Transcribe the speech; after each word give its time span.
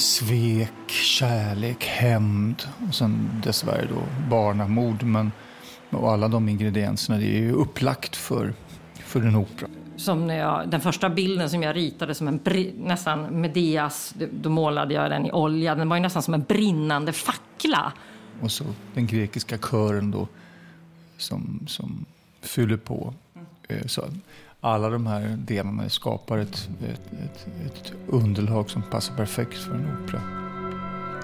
svek, 0.00 0.90
kärlek, 0.90 1.84
hämnd 1.84 2.62
och 2.88 2.94
sen 2.94 3.30
dessvärre 3.44 3.88
då 3.90 4.28
barnamord. 4.30 5.02
Men 5.02 5.32
och 5.90 6.12
alla 6.12 6.28
de 6.28 6.48
ingredienserna, 6.48 7.18
det 7.18 7.24
är 7.24 7.40
ju 7.40 7.52
upplagt 7.52 8.16
för, 8.16 8.52
för 8.94 9.20
en 9.20 9.36
opera. 9.36 9.68
Som 9.96 10.26
när 10.26 10.38
jag, 10.38 10.68
den 10.68 10.80
första 10.80 11.10
bilden 11.10 11.50
som 11.50 11.62
jag 11.62 11.76
ritade 11.76 12.14
som 12.14 12.28
en 12.28 12.40
nästan 12.78 13.40
Medeas, 13.40 14.14
då 14.32 14.50
målade 14.50 14.94
jag 14.94 15.10
den 15.10 15.26
i 15.26 15.32
olja. 15.32 15.74
Den 15.74 15.88
var 15.88 15.96
ju 15.96 16.02
nästan 16.02 16.22
som 16.22 16.34
en 16.34 16.42
brinnande 16.42 17.12
fackla. 17.12 17.92
Och 18.40 18.50
så 18.50 18.64
den 18.94 19.06
grekiska 19.06 19.58
kören 19.58 20.10
då 20.10 20.28
som, 21.16 21.60
som 21.66 22.04
fyller 22.40 22.76
på. 22.76 23.14
Eh, 23.68 23.86
så 23.86 24.04
alla 24.60 24.90
de 24.90 25.06
här 25.06 25.36
delarna 25.38 25.88
skapar 25.88 26.38
ett, 26.38 26.68
ett, 26.82 27.12
ett, 27.12 27.46
ett 27.66 27.92
underlag 28.08 28.70
som 28.70 28.82
passar 28.82 29.14
perfekt 29.14 29.58
för 29.58 29.74
en 29.74 30.04
opera. 30.04 30.20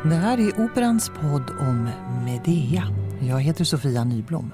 Det 0.02 0.14
här 0.14 0.38
är 0.38 0.60
Operans 0.60 1.08
podd 1.08 1.50
om 1.60 1.90
Medea. 2.24 2.84
Jag 3.20 3.40
heter 3.40 3.64
Sofia 3.64 4.04
Nyblom. 4.04 4.52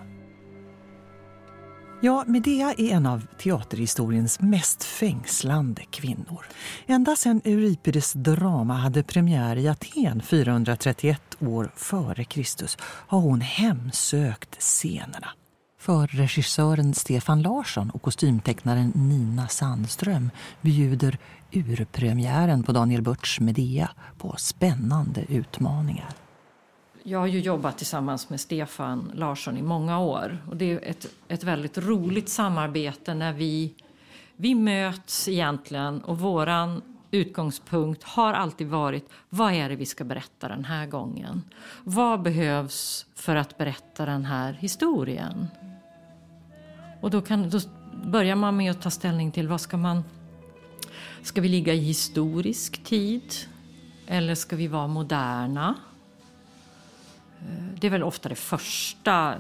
Ja, 2.05 2.25
Medea 2.27 2.75
är 2.79 2.93
en 2.93 3.07
av 3.07 3.27
teaterhistoriens 3.39 4.41
mest 4.41 4.85
fängslande 4.85 5.83
kvinnor. 5.91 6.47
Ända 6.87 7.17
sedan 7.17 7.41
Euripides 7.45 8.13
drama 8.13 8.75
hade 8.75 9.03
premiär 9.03 9.57
i 9.57 9.69
Aten 9.69 10.23
431 10.23 11.21
år 11.41 11.73
före 11.77 12.25
Kristus 12.25 12.79
har 12.83 13.21
hon 13.21 13.41
hemsökt 13.41 14.61
scenerna. 14.61 15.29
För 15.83 16.07
regissören 16.07 16.95
Stefan 16.95 17.43
Larsson 17.43 17.91
och 17.91 18.03
kostymtecknaren 18.03 18.93
Nina 18.95 19.49
Sandström 19.49 20.31
bjuder 20.61 21.19
urpremiären 21.53 22.63
på 22.63 22.73
Daniel 22.73 23.03
Börts 23.03 23.41
Medea 23.41 23.91
på 24.19 24.35
spännande 24.39 25.25
utmaningar. 25.29 26.09
Jag 27.03 27.19
har 27.19 27.27
ju 27.27 27.41
jobbat 27.41 27.79
tillsammans 27.79 28.31
med 28.31 28.41
Stefan 28.41 29.13
Larsson 29.15 29.57
i 29.57 29.63
många 29.63 30.01
år. 30.01 30.39
Och 30.49 30.57
det 30.57 30.73
är 30.73 30.91
ett, 30.91 31.07
ett 31.29 31.45
väldigt 31.45 31.79
roligt 31.79 32.29
samarbete 32.29 33.15
när 33.15 33.33
vi, 33.33 33.75
vi 34.37 34.55
möts 34.55 35.29
egentligen 35.29 36.01
och 36.01 36.19
våran 36.19 36.83
utgångspunkt 37.11 38.03
har 38.03 38.33
alltid 38.33 38.67
varit 38.67 39.09
vad 39.29 39.53
är 39.53 39.69
det 39.69 39.77
vi 39.77 39.87
ska 39.87 40.05
berätta 40.05 40.49
den 40.49 40.65
här 40.65 40.87
gången? 40.87 41.43
Vad 41.85 42.23
behövs 42.23 43.07
för 43.15 43.37
att 43.37 43.59
berätta 43.59 44.07
den 44.07 44.25
här 44.25 44.53
historien? 44.53 45.49
Och 47.03 47.11
då, 47.11 47.21
kan, 47.21 47.51
då 47.51 47.61
börjar 48.05 48.37
man 48.37 48.57
med 48.57 48.71
att 48.71 48.83
ta 48.83 48.91
ställning 48.91 49.33
till 49.33 49.49
vad 49.49 49.61
ska 49.61 49.77
man... 49.77 50.05
Ska 51.23 51.41
vi 51.41 51.49
ligga 51.49 51.75
i 51.75 51.79
historisk 51.79 52.85
tid? 52.85 53.35
Eller 54.07 54.35
ska 54.35 54.57
vi 54.57 54.67
vara 54.67 54.87
moderna? 54.87 55.75
Eh, 57.41 57.65
det 57.81 57.87
är 57.87 57.91
väl 57.91 58.03
ofta 58.03 58.29
det 58.29 58.35
första 58.35 59.35
eh, 59.35 59.39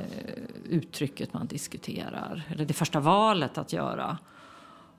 uttrycket 0.68 1.32
man 1.32 1.46
diskuterar, 1.46 2.42
eller 2.48 2.64
det 2.64 2.74
första 2.74 3.00
valet 3.00 3.58
att 3.58 3.72
göra. 3.72 4.18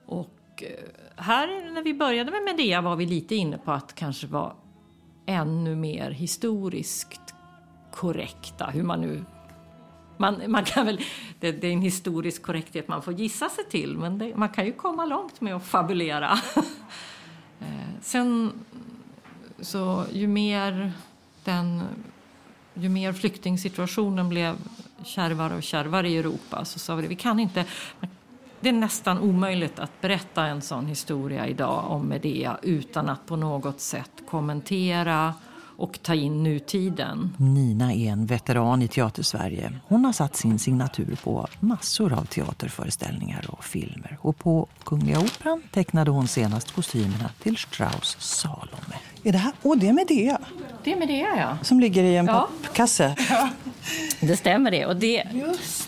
Och 0.06 0.64
eh, 0.64 1.24
här 1.24 1.74
när 1.74 1.84
vi 1.84 1.94
började 1.94 2.32
med 2.32 2.44
Medea 2.44 2.82
var 2.82 2.96
vi 2.96 3.06
lite 3.06 3.36
inne 3.36 3.58
på 3.58 3.72
att 3.72 3.96
kanske 3.96 4.28
vara 4.28 4.54
ännu 5.26 5.76
mer 5.76 6.12
historiskt 6.12 7.34
korrekta, 7.92 8.66
hur 8.66 8.84
man 8.84 9.02
nu 9.02 9.26
man, 10.24 10.52
man 10.52 10.66
kan 10.66 10.86
väl, 10.86 11.00
det, 11.40 11.52
det, 11.52 11.68
är 11.68 11.72
en 11.72 11.82
historisk 11.82 12.42
korrekthet 12.44 12.88
man 12.88 13.02
får 13.02 13.14
gissa 13.14 13.50
sig 13.50 13.66
till 13.66 13.98
men 13.98 14.18
det, 14.18 14.36
man 14.36 14.50
kan 14.50 14.66
ju 14.66 14.74
komma 14.74 15.06
långt 15.06 15.42
med 15.42 15.56
att 15.56 15.66
fabulera. 15.66 16.40
Eh, 17.60 18.02
sen 18.02 18.52
så 19.60 20.06
ju 20.12 20.28
mer 20.28 20.92
den 21.44 21.82
ju 22.74 22.90
mer 22.90 23.14
flyktingsituationen 23.14 24.30
blev 24.30 24.56
kärvare 25.04 25.56
och 25.56 25.64
kärvare 25.64 26.10
i 26.10 26.18
Europa 26.18 26.66
så 26.66 26.80
sa 26.80 26.96
vi 26.96 27.08
vi 27.08 27.16
kan 27.16 27.40
inte 27.40 27.66
det 28.60 28.70
är 28.70 28.74
nästan 28.74 29.20
omöjligt 29.20 29.80
att 29.80 30.02
berätta 30.02 30.46
en 30.46 30.62
sån 30.62 30.86
historia 30.86 31.48
idag 31.48 31.92
om 31.92 32.08
Medea 32.08 32.58
utan 32.62 33.10
att 33.10 33.26
på 33.26 33.36
något 33.36 33.80
sätt 33.80 34.12
kommentera 34.30 35.34
och 35.78 36.00
ta 36.02 36.14
in 36.14 36.44
nutiden. 36.44 37.36
Nina 37.38 37.94
är 37.94 38.12
en 38.12 38.26
veteran 38.26 38.82
i 38.82 38.88
Teatersverige. 38.88 39.74
Hon 39.88 40.06
har 40.06 40.14
satt 40.14 40.36
sin 40.36 40.60
signatur 40.60 41.18
på 41.24 41.48
massor 41.60 42.14
av 42.14 42.26
teaterföreställningar 42.26 43.46
och 43.50 43.64
filmer. 43.64 44.18
Och 44.22 44.38
på 44.38 44.68
Kungliga 44.84 45.20
Operan 45.20 45.64
tecknade 45.72 46.12
hon 46.12 46.28
senast 46.28 46.72
kostymerna 46.72 47.30
till 47.44 47.58
Strauss 47.58 48.18
Salome. 48.20 48.96
Är 49.24 49.32
det 49.32 49.38
här? 49.38 49.54
Åh, 49.64 49.78
det 49.78 49.88
är 49.88 49.94
Medea. 49.94 50.40
Det 50.84 50.94
är 50.94 51.00
Medea, 51.00 51.38
ja. 51.38 51.58
Som 51.62 51.80
ligger 51.80 52.04
i 52.04 52.16
en 52.16 52.26
ja. 52.26 52.50
pappkasse. 52.62 53.16
Ja. 53.30 53.50
Det 54.20 54.38
stämmer 54.38 54.72
det. 54.72 54.86
Och 54.86 54.96
det, 54.96 55.24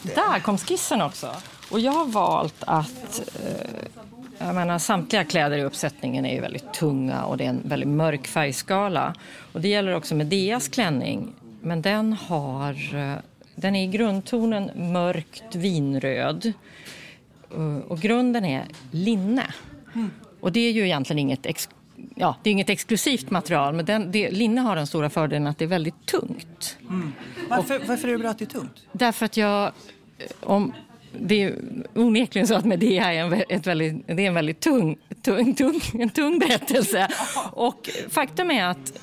det. 0.03 0.15
Där 0.15 0.39
kom 0.39 0.57
skissen 0.57 1.01
också. 1.01 1.35
Och 1.71 1.79
jag 1.79 1.91
har 1.91 2.05
valt 2.05 2.63
att... 2.67 3.21
Eh, 3.43 4.04
jag 4.37 4.55
menar, 4.55 4.79
samtliga 4.79 5.23
kläder 5.23 5.57
i 5.57 5.63
uppsättningen 5.63 6.25
är 6.25 6.33
ju 6.33 6.41
väldigt 6.41 6.73
tunga 6.73 7.23
och 7.23 7.37
det 7.37 7.45
är 7.45 7.49
en 7.49 7.61
väldigt 7.65 7.89
mörk 7.89 8.27
färgskala. 8.27 9.13
Och 9.53 9.61
det 9.61 9.67
gäller 9.67 9.95
också 9.95 10.15
Medeas 10.15 10.67
klänning. 10.67 11.33
Men 11.61 11.81
den 11.81 12.13
har... 12.13 12.95
Eh, 12.95 13.15
den 13.55 13.75
är 13.75 13.83
i 13.83 13.87
grundtonen 13.87 14.91
mörkt 14.93 15.55
vinröd. 15.55 16.53
Eh, 17.51 17.77
och 17.87 17.99
grunden 17.99 18.45
är 18.45 18.65
linne. 18.91 19.53
Mm. 19.95 20.11
Och 20.39 20.51
det 20.51 20.59
är 20.59 20.71
ju 20.71 20.85
egentligen 20.85 21.19
inget 21.19 21.45
ex 21.45 21.69
ja, 22.15 22.35
det 22.43 22.49
är 22.49 22.51
inget 22.51 22.69
exklusivt 22.69 23.29
material, 23.29 23.73
men 23.73 23.85
den, 23.85 24.11
det, 24.11 24.31
linne 24.31 24.61
har 24.61 24.75
den 24.75 24.87
stora 24.87 25.09
fördelen 25.09 25.47
att 25.47 25.57
det 25.57 25.65
är 25.65 25.69
väldigt 25.69 26.05
tungt. 26.05 26.77
Mm. 26.81 27.13
Varför, 27.49 27.79
och, 27.79 27.87
varför 27.87 28.07
är 28.07 28.11
det 28.11 28.17
bra 28.17 28.29
att 28.29 28.39
det 28.39 28.45
är 28.45 28.59
tungt? 28.59 28.83
Därför 28.91 29.25
att 29.25 29.37
jag... 29.37 29.71
Om, 30.39 30.73
det 31.19 31.43
är 31.43 31.55
onekligen 31.95 32.47
så 32.47 32.55
att 32.55 32.65
Medea 32.65 33.13
är 33.13 33.19
en, 33.19 33.43
ett 33.49 33.67
väldigt, 33.67 34.07
det 34.07 34.23
är 34.23 34.27
en 34.27 34.33
väldigt 34.33 34.59
tung, 34.59 34.97
tung, 35.21 35.55
tung, 35.55 35.81
en 35.93 36.09
tung 36.09 36.39
berättelse. 36.39 37.07
Och 37.51 37.89
faktum 38.09 38.51
är 38.51 38.65
att 38.65 38.93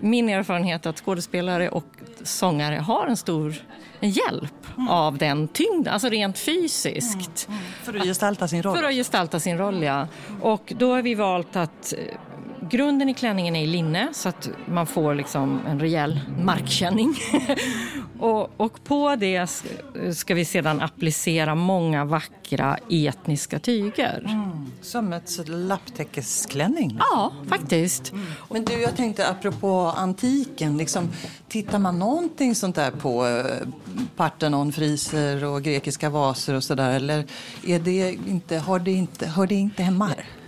min 0.00 0.28
erfarenhet 0.28 0.86
är 0.86 0.90
att 0.90 1.00
skådespelare 1.00 1.68
och 1.68 1.86
sångare 2.22 2.76
har 2.76 3.06
en 3.06 3.16
stor 3.16 3.54
hjälp 4.00 4.66
mm. 4.76 4.88
av 4.88 5.18
den 5.18 5.48
tyngden, 5.48 5.92
alltså 5.92 6.08
rent 6.08 6.38
fysiskt. 6.38 7.48
Mm. 7.48 7.58
Mm. 7.58 7.72
För 7.82 7.96
att 7.96 8.04
gestalta 8.04 8.48
sin 8.48 8.62
roll? 8.62 8.76
För 8.76 8.84
att 8.84 8.94
gestalta 8.94 9.40
sin 9.40 9.58
roll, 9.58 9.82
ja. 9.82 10.08
Och 10.40 10.72
då 10.78 10.94
har 10.94 11.02
vi 11.02 11.14
valt 11.14 11.56
att 11.56 11.94
grunden 12.70 13.08
i 13.08 13.14
klänningen 13.14 13.56
är 13.56 13.62
i 13.62 13.66
linne 13.66 14.08
så 14.12 14.28
att 14.28 14.50
man 14.66 14.86
får 14.86 15.14
liksom 15.14 15.60
en 15.68 15.80
rejäl 15.80 16.20
markkänning. 16.44 17.14
och, 18.20 18.50
och, 18.56 18.84
på 18.84 19.16
det 19.16 19.46
ska 20.12 20.34
vi 20.34 20.44
sedan 20.44 20.80
applicera 20.80 21.54
många 21.54 22.04
vackra 22.04 22.78
etniska 22.90 23.58
tyger. 23.58 24.24
Mm. 24.28 24.72
Som 24.82 25.12
ett 25.12 25.48
lapptäckesklänning? 25.48 26.96
Ja, 26.98 27.32
faktiskt. 27.48 28.12
Mm. 28.12 28.26
Men 28.50 28.64
du, 28.64 28.72
jag 28.72 28.96
tänkte 28.96 29.28
apropå 29.28 29.92
antiken, 29.96 30.76
liksom, 30.76 31.08
tittar 31.48 31.78
man 31.78 31.98
någonting 31.98 32.54
sånt 32.54 32.76
där 32.76 32.90
på 32.90 33.26
eh, 33.26 33.44
Parthenon-friser 34.16 35.44
och 35.44 35.62
grekiska 35.62 36.10
vaser 36.10 36.54
och 36.54 36.64
sådär 36.64 36.90
eller 36.90 37.24
är 37.66 37.78
det 37.78 38.18
inte, 38.28 38.58
har 38.58 38.78
det 38.78 38.92
inte, 38.92 39.26
hör 39.26 39.46
det 39.46 39.54
inte 39.54 39.82
hemma 39.82 40.06
här? 40.06 40.39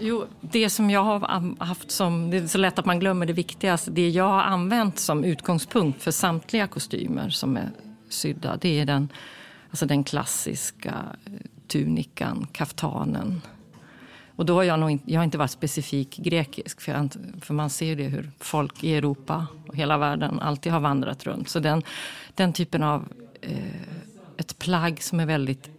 Jo, 0.00 0.26
det 0.40 0.70
som 0.70 0.90
jag 0.90 1.04
har 1.04 1.64
haft 1.64 1.90
som, 1.90 2.30
det 2.30 2.36
är 2.36 2.46
så 2.46 2.58
lätt 2.58 2.78
att 2.78 2.86
man 2.86 2.98
glömmer 2.98 3.26
det 3.26 3.32
viktigaste, 3.32 3.90
det 3.90 4.08
jag 4.08 4.28
har 4.28 4.42
använt 4.42 4.98
som 4.98 5.24
utgångspunkt 5.24 6.02
för 6.02 6.10
samtliga 6.10 6.66
kostymer 6.66 7.30
som 7.30 7.56
är 7.56 7.70
sydda, 8.08 8.56
det 8.56 8.80
är 8.80 8.86
den, 8.86 9.08
alltså 9.70 9.86
den 9.86 10.04
klassiska 10.04 10.94
eh, 11.24 11.32
tunikan, 11.66 12.46
kaftanen. 12.52 13.42
Och 14.36 14.46
då 14.46 14.54
har 14.54 14.62
jag, 14.62 14.80
nog 14.80 14.98
jag 15.04 15.20
har 15.20 15.24
inte 15.24 15.38
varit 15.38 15.50
specifik 15.50 16.16
grekisk, 16.16 16.80
för, 16.80 16.92
jag, 16.92 17.10
för 17.40 17.54
man 17.54 17.70
ser 17.70 17.96
det 17.96 18.04
hur 18.04 18.30
folk 18.40 18.84
i 18.84 18.94
Europa 18.94 19.46
och 19.66 19.76
hela 19.76 19.98
världen 19.98 20.40
alltid 20.40 20.72
har 20.72 20.80
vandrat 20.80 21.26
runt. 21.26 21.48
Så 21.48 21.60
den, 21.60 21.82
den 22.34 22.52
typen 22.52 22.82
av 22.82 23.08
eh, 23.40 23.82
ett 24.36 24.58
plagg 24.58 25.02
som 25.02 25.20
är 25.20 25.26
väldigt 25.26 25.77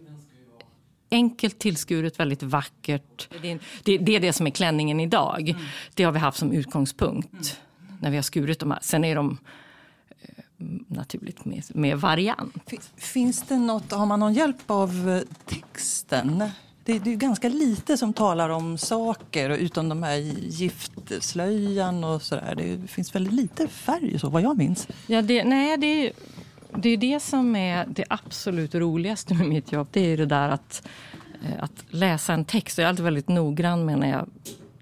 enkelt 1.10 1.58
tillskuret, 1.58 2.20
väldigt 2.20 2.42
vackert. 2.42 3.28
Det, 3.82 4.16
är 4.16 4.20
det 4.20 4.32
som 4.32 4.46
är 4.46 4.50
klänningen 4.50 5.00
idag. 5.00 5.48
Mm. 5.48 5.62
Det 5.94 6.04
har 6.04 6.12
vi 6.12 6.18
haft 6.18 6.38
som 6.38 6.52
utgångspunkt 6.52 7.32
mm. 7.32 7.98
när 8.00 8.10
vi 8.10 8.16
har 8.16 8.22
skurit 8.22 8.60
de 8.60 8.70
här. 8.70 8.80
Sen 8.82 9.04
är 9.04 9.14
de 9.14 9.38
eh, 10.20 10.44
naturligt 10.86 11.44
med, 11.44 11.62
med 11.68 12.00
variant. 12.00 12.72
Finns 12.96 13.42
det 13.42 13.58
något, 13.58 13.92
har 13.92 14.06
man 14.06 14.20
någon 14.20 14.34
hjälp 14.34 14.70
av 14.70 15.10
eh, 15.10 15.22
texten? 15.46 16.44
Det, 16.84 16.98
det 16.98 17.12
är 17.12 17.16
ganska 17.16 17.48
lite 17.48 17.96
som 17.96 18.12
talar 18.12 18.48
om 18.48 18.78
saker, 18.78 19.50
utom 19.50 19.88
de 19.88 20.02
här 20.02 20.16
giftslöjan 20.16 22.04
och 22.04 22.22
sådär. 22.22 22.54
Det 22.54 22.90
finns 22.90 23.14
väldigt 23.14 23.32
lite 23.32 23.68
färg, 23.68 24.18
så 24.18 24.28
vad 24.28 24.42
jag 24.42 24.58
minns. 24.58 24.88
Ja, 25.06 25.22
det, 25.22 25.44
nej, 25.44 25.76
det 25.76 26.12
det 26.76 26.88
är 26.88 26.96
det 26.96 27.20
som 27.20 27.56
är 27.56 27.86
det 27.86 28.04
absolut 28.08 28.74
roligaste 28.74 29.34
med 29.34 29.48
mitt 29.48 29.72
jobb. 29.72 29.88
Det 29.90 30.00
är 30.00 30.16
det 30.16 30.26
där 30.26 30.48
att, 30.48 30.88
eh, 31.44 31.64
att 31.64 31.84
läsa 31.88 32.32
en 32.34 32.44
text. 32.44 32.78
Jag 32.78 32.84
är 32.84 32.88
alltid 32.88 33.04
väldigt 33.04 33.28
noggrann 33.28 33.84
med 33.84 33.98
när 33.98 34.10
jag, 34.10 34.28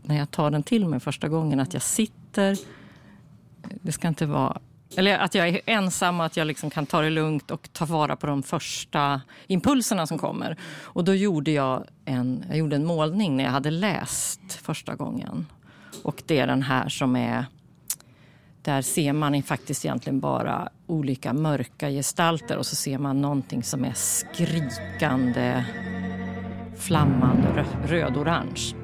när 0.03 0.19
jag 0.19 0.31
tar 0.31 0.51
den 0.51 0.63
till 0.63 0.87
mig 0.87 1.01
första 1.01 1.29
gången. 1.29 1.61
Att 1.61 1.73
jag 1.73 1.83
sitter 1.83 2.19
sitter. 2.29 2.57
Det 3.83 3.93
ska 3.93 4.09
inte 4.09 4.27
vara... 4.27 4.59
Eller 4.97 5.19
att 5.19 5.35
jag 5.35 5.49
är 5.49 5.61
ensam 5.67 6.21
och 6.21 6.27
att 6.27 6.37
jag 6.37 6.47
liksom 6.47 6.71
kan 6.71 6.87
ta 6.87 7.01
det 7.01 7.11
lugnt 7.11 7.51
och 7.51 7.69
ta 7.73 7.85
vara 7.85 8.17
på 8.17 8.27
de 8.27 8.43
första 8.43 9.21
impulserna 9.47 10.07
som 10.07 10.19
kommer. 10.19 10.57
Och 10.81 11.05
då 11.05 11.15
gjorde 11.15 11.51
jag 11.51 11.85
en, 12.05 12.45
jag 12.49 12.59
gjorde 12.59 12.77
en 12.77 12.85
målning 12.85 13.37
när 13.37 13.45
jag 13.45 13.51
hade 13.51 13.71
läst 13.71 14.53
första 14.53 14.95
gången. 14.95 15.47
Och 16.03 16.23
det 16.27 16.39
är 16.39 16.47
den 16.47 16.63
här 16.63 16.89
som 16.89 17.17
är... 17.17 17.47
Där 18.63 18.83
ser 18.83 19.13
man 19.13 19.43
faktiskt 19.43 19.85
egentligen 19.85 20.21
bara 20.21 20.69
olika 20.89 21.33
mörka 21.33 21.91
gestalter 21.91 22.57
och 22.57 22.67
så 22.67 22.77
ser 22.77 22.99
man 22.99 23.21
någonting 23.21 23.63
som 23.63 23.85
är 23.85 23.93
skrikande, 23.93 25.65
flammande 26.77 27.65
röd-orange. 27.87 28.75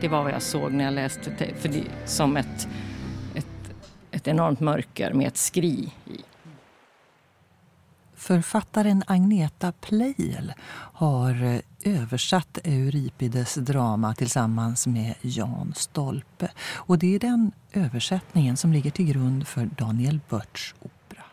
Det 0.00 0.08
var 0.08 0.22
vad 0.22 0.32
jag 0.32 0.42
såg 0.42 0.72
när 0.72 0.84
jag 0.84 0.94
läste 0.94 1.36
det, 1.38 1.54
för 1.54 1.68
det, 1.68 1.84
som 2.04 2.36
ett, 2.36 2.68
ett, 3.34 3.74
ett 4.10 4.28
enormt 4.28 4.60
mörker 4.60 5.12
med 5.12 5.26
ett 5.26 5.36
skri 5.36 5.92
i. 6.06 6.20
Författaren 8.14 9.02
Agneta 9.06 9.72
Pleijel 9.72 10.52
har 10.74 11.44
eh, 11.44 11.60
översatt 11.86 12.58
Euripides 12.64 13.54
drama 13.54 14.14
tillsammans 14.14 14.86
med 14.86 15.14
Jan 15.22 15.72
Stolpe. 15.74 16.48
Och 16.86 16.98
det 16.98 17.14
är 17.14 17.18
den 17.18 17.52
översättningen 17.74 18.56
som 18.56 18.72
ligger 18.72 18.90
till 18.90 19.12
grund 19.12 19.48
för 19.48 19.64
Daniel 19.82 20.20
Börts 20.30 20.74
opera. 20.80 21.24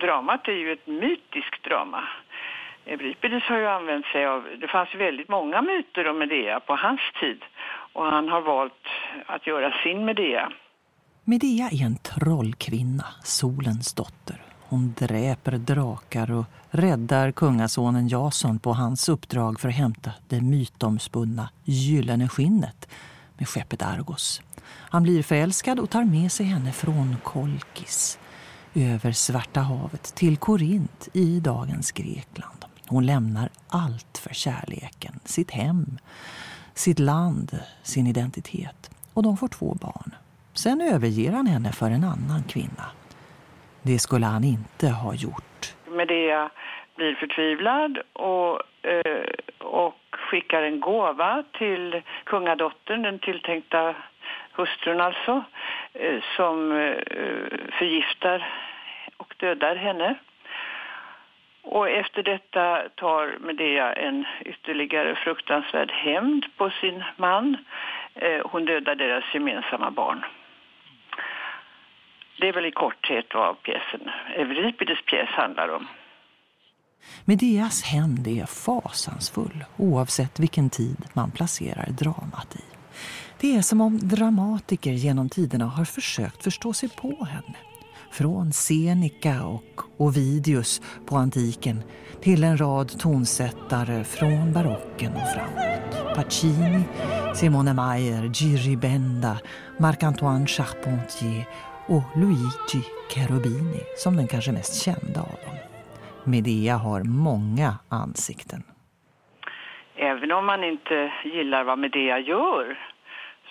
Dramat 0.00 0.48
är 0.48 0.52
ju 0.52 0.72
ett 0.72 0.86
mytiskt 0.86 1.64
drama. 1.64 2.02
Euripides 2.86 3.42
har 3.42 3.58
ju 3.58 3.66
använt 3.66 4.06
sig 4.06 4.26
av, 4.26 4.44
det 4.60 4.68
fanns 4.68 4.94
väldigt 4.94 5.28
många 5.28 5.62
myter 5.62 6.10
om 6.10 6.18
Medea 6.18 6.60
på 6.60 6.76
hans 6.76 7.00
tid 7.20 7.40
och 7.92 8.04
han 8.04 8.28
har 8.28 8.40
valt 8.40 8.84
att 9.26 9.46
göra 9.46 9.72
sin 9.82 10.04
Medea. 10.04 10.52
Medea 11.24 11.68
är 11.72 11.84
en 11.84 11.96
trollkvinna, 11.96 13.06
solens 13.22 13.94
dotter. 13.94 14.36
Hon 14.68 14.94
dräper 14.98 15.52
drakar 15.52 16.30
och 16.38 16.44
räddar 16.76 17.32
kungasonen 17.32 18.08
Jason 18.08 18.58
på 18.58 18.72
hans 18.72 19.08
uppdrag 19.08 19.60
för 19.60 19.68
att 19.68 19.74
hämta 19.74 20.10
det 20.28 20.40
mytomspunna 20.40 21.48
gyllene 21.64 22.28
skinnet 22.28 22.88
med 23.38 23.48
skeppet 23.48 23.82
Argos. 23.82 24.42
Han 24.66 25.02
blir 25.02 25.22
förälskad 25.22 25.80
och 25.80 25.90
tar 25.90 26.04
med 26.04 26.32
sig 26.32 26.46
henne 26.46 26.72
från 26.72 27.16
Kolkis 27.24 28.18
över 28.74 29.12
Svarta 29.12 29.60
havet 29.60 30.14
till 30.14 30.36
Korint 30.36 31.08
i 31.12 31.40
dagens 31.40 31.92
Grekland. 31.92 32.64
Hon 32.86 33.06
lämnar 33.06 33.50
allt 33.68 34.18
för 34.18 34.34
kärleken, 34.34 35.20
sitt 35.24 35.50
hem, 35.50 35.98
sitt 36.74 36.98
land, 36.98 37.58
sin 37.82 38.06
identitet. 38.06 38.90
Och 39.12 39.22
de 39.22 39.36
får 39.36 39.48
två 39.48 39.74
barn. 39.74 40.14
Sen 40.54 40.80
överger 40.80 41.32
han 41.32 41.46
henne 41.46 41.72
för 41.72 41.90
en 41.90 42.04
annan 42.04 42.42
kvinna. 42.42 42.90
Det 43.82 43.98
skulle 43.98 44.26
han 44.26 44.44
inte 44.44 44.88
ha 44.88 45.14
gjort. 45.14 45.55
Medea 45.96 46.50
blir 46.96 47.14
förtvivlad 47.14 47.98
och, 48.12 48.60
eh, 48.82 49.24
och 49.58 49.98
skickar 50.10 50.62
en 50.62 50.80
gåva 50.80 51.44
till 51.52 52.02
kungadottern, 52.24 53.02
den 53.02 53.18
tilltänkta 53.18 53.94
hustrun 54.52 55.00
alltså, 55.00 55.44
eh, 55.92 56.22
som 56.36 56.72
eh, 56.72 56.96
förgiftar 57.78 58.48
och 59.16 59.34
dödar 59.38 59.76
henne. 59.76 60.14
Och 61.62 61.90
efter 61.90 62.22
detta 62.22 62.82
tar 62.94 63.38
Medea 63.40 63.92
en 63.92 64.24
ytterligare 64.40 65.14
fruktansvärd 65.14 65.90
hämnd 65.90 66.46
på 66.56 66.70
sin 66.70 67.04
man. 67.16 67.56
Eh, 68.14 68.46
hon 68.46 68.64
dödar 68.64 68.94
deras 68.94 69.24
gemensamma 69.34 69.90
barn. 69.90 70.24
Det 72.40 72.48
är 72.48 72.52
väl 72.52 72.66
i 72.66 72.70
korthet 72.70 73.26
vad 73.34 73.62
pjäsen, 73.62 74.08
Euripides 74.36 75.04
pjäs 75.04 75.28
handlar 75.28 75.68
om. 75.68 75.86
Medeas 77.24 77.82
hämnd 77.82 78.28
är 78.28 78.46
fasansfull 78.46 79.64
oavsett 79.76 80.40
vilken 80.40 80.70
tid 80.70 80.96
man 81.12 81.30
placerar 81.30 81.86
dramat 81.90 82.56
i. 82.56 82.64
Det 83.40 83.56
är 83.56 83.62
som 83.62 83.80
om 83.80 83.98
dramatiker 83.98 84.92
genom 84.92 85.28
tiderna 85.28 85.64
har 85.64 85.84
försökt 85.84 86.44
förstå 86.44 86.72
sig 86.72 86.88
på 86.88 87.24
henne. 87.24 87.56
Från 88.10 88.52
Seneca 88.52 89.44
och 89.44 89.80
Ovidius 89.96 90.82
på 91.06 91.16
antiken 91.16 91.82
till 92.20 92.44
en 92.44 92.60
rad 92.60 92.98
tonsättare 92.98 94.04
från 94.04 94.52
barocken 94.52 95.12
och 95.12 95.28
framåt. 95.34 96.16
Pacini, 96.16 96.82
Simone 97.34 97.72
Mayer, 97.72 98.30
Giri 98.34 98.76
Benda, 98.76 99.38
Marc-Antoine 99.78 100.46
Charpentier 100.46 101.46
och 101.88 102.02
Luigi 102.16 102.82
Cherubini 103.10 103.82
som 103.96 104.16
den 104.16 104.28
kanske 104.28 104.52
mest 104.52 104.84
kända 104.84 105.20
av 105.20 105.38
dem. 105.44 105.56
Medea 106.24 106.76
har 106.76 107.00
många 107.04 107.70
ansikten. 107.88 108.62
Även 109.96 110.32
om 110.32 110.46
man 110.46 110.64
inte 110.64 111.12
gillar 111.24 111.64
vad 111.64 111.78
Medea 111.78 112.18
gör 112.18 112.78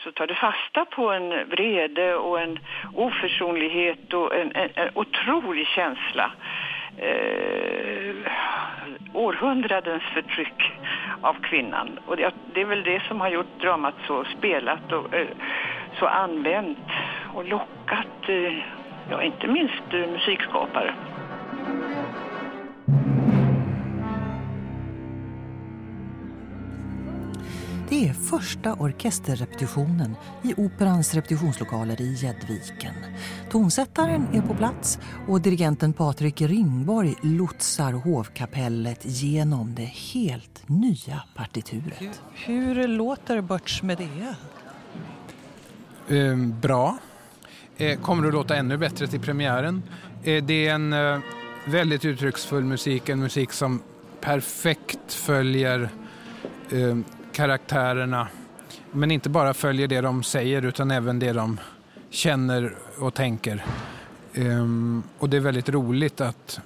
så 0.04 0.12
tar 0.12 0.28
det 0.28 0.36
fasta 0.36 0.86
på 0.86 1.12
en 1.12 1.50
vrede 1.50 2.16
och 2.16 2.42
en 2.42 2.60
oförsonlighet 2.94 4.14
och 4.14 4.36
en, 4.36 4.56
en, 4.56 4.70
en 4.76 4.90
otrolig 4.94 5.68
känsla. 5.68 6.32
Eh, 6.98 8.16
århundradens 9.14 10.04
förtryck 10.04 10.72
av 11.22 11.34
kvinnan. 11.34 12.00
Och 12.06 12.18
det, 12.18 12.34
det, 12.54 12.62
är 12.62 12.66
väl 12.66 12.84
det 12.84 13.04
som 13.08 13.22
har 13.22 13.30
gjort 13.30 13.62
dramat 13.62 13.94
så 14.08 14.26
spelat 14.38 14.92
och 14.92 15.14
eh, 15.14 15.28
så 16.00 16.06
använt 16.08 16.78
och 17.34 17.46
lockat, 17.46 17.75
eh, 18.30 18.64
ja 19.10 19.24
inte 19.24 19.48
minst 19.48 19.94
eh, 19.94 20.12
musikskapare. 20.12 20.96
Det 27.90 28.10
är 28.10 28.14
första 28.14 28.74
orkesterrepetitionen 28.74 30.16
i 30.44 30.54
Operans 30.58 31.14
repetitionslokaler 31.14 32.02
i 32.02 32.14
Gäddviken. 32.14 32.94
Tonsättaren 33.50 34.28
är 34.34 34.42
på 34.42 34.54
plats 34.56 35.00
och 35.28 35.42
dirigenten 35.42 35.94
Patrik 35.94 36.42
Ringborg 36.42 37.16
lotsar 37.22 37.94
hovkapellet 37.94 39.00
genom 39.04 39.76
det 39.76 39.92
helt 40.14 40.70
nya 40.70 41.24
partituret. 41.36 42.22
Hur, 42.34 42.76
hur 42.76 42.88
låter 42.88 43.42
Börts 43.42 43.84
Medea? 43.84 44.36
Eh, 46.10 46.36
bra. 46.62 46.98
Eh, 47.77 48.00
kommer 48.00 48.27
att 48.27 48.34
låta 48.34 48.55
ännu 48.55 48.77
bättre 48.77 49.08
till 49.08 49.20
premiären. 49.20 49.84
Eh, 50.24 50.44
det 50.44 50.67
är 50.67 50.74
en 50.74 50.94
eh, 50.94 51.20
väldigt 51.65 52.05
uttrycksfull 52.05 52.63
musik, 52.63 53.10
en 53.10 53.20
musik 53.20 53.51
som 53.51 53.82
perfekt 54.22 55.13
följer 55.13 55.89
karaktärerna. 57.32 58.27
Men 58.91 59.12
inte 59.12 59.29
bara 59.29 59.53
följer 59.53 59.88
det 59.88 60.01
de 60.01 60.24
säger 60.24 60.62
utan 60.62 60.91
även 60.91 61.20
det 61.20 61.34
de 61.34 61.60
känner 62.10 62.75
och 63.00 63.13
tänker. 63.13 63.65
Ehm, 64.34 65.03
och 65.20 65.29
det 65.29 65.38
är 65.38 65.41
väldigt 65.41 65.70
roligt 65.70 66.22
att 66.22 66.60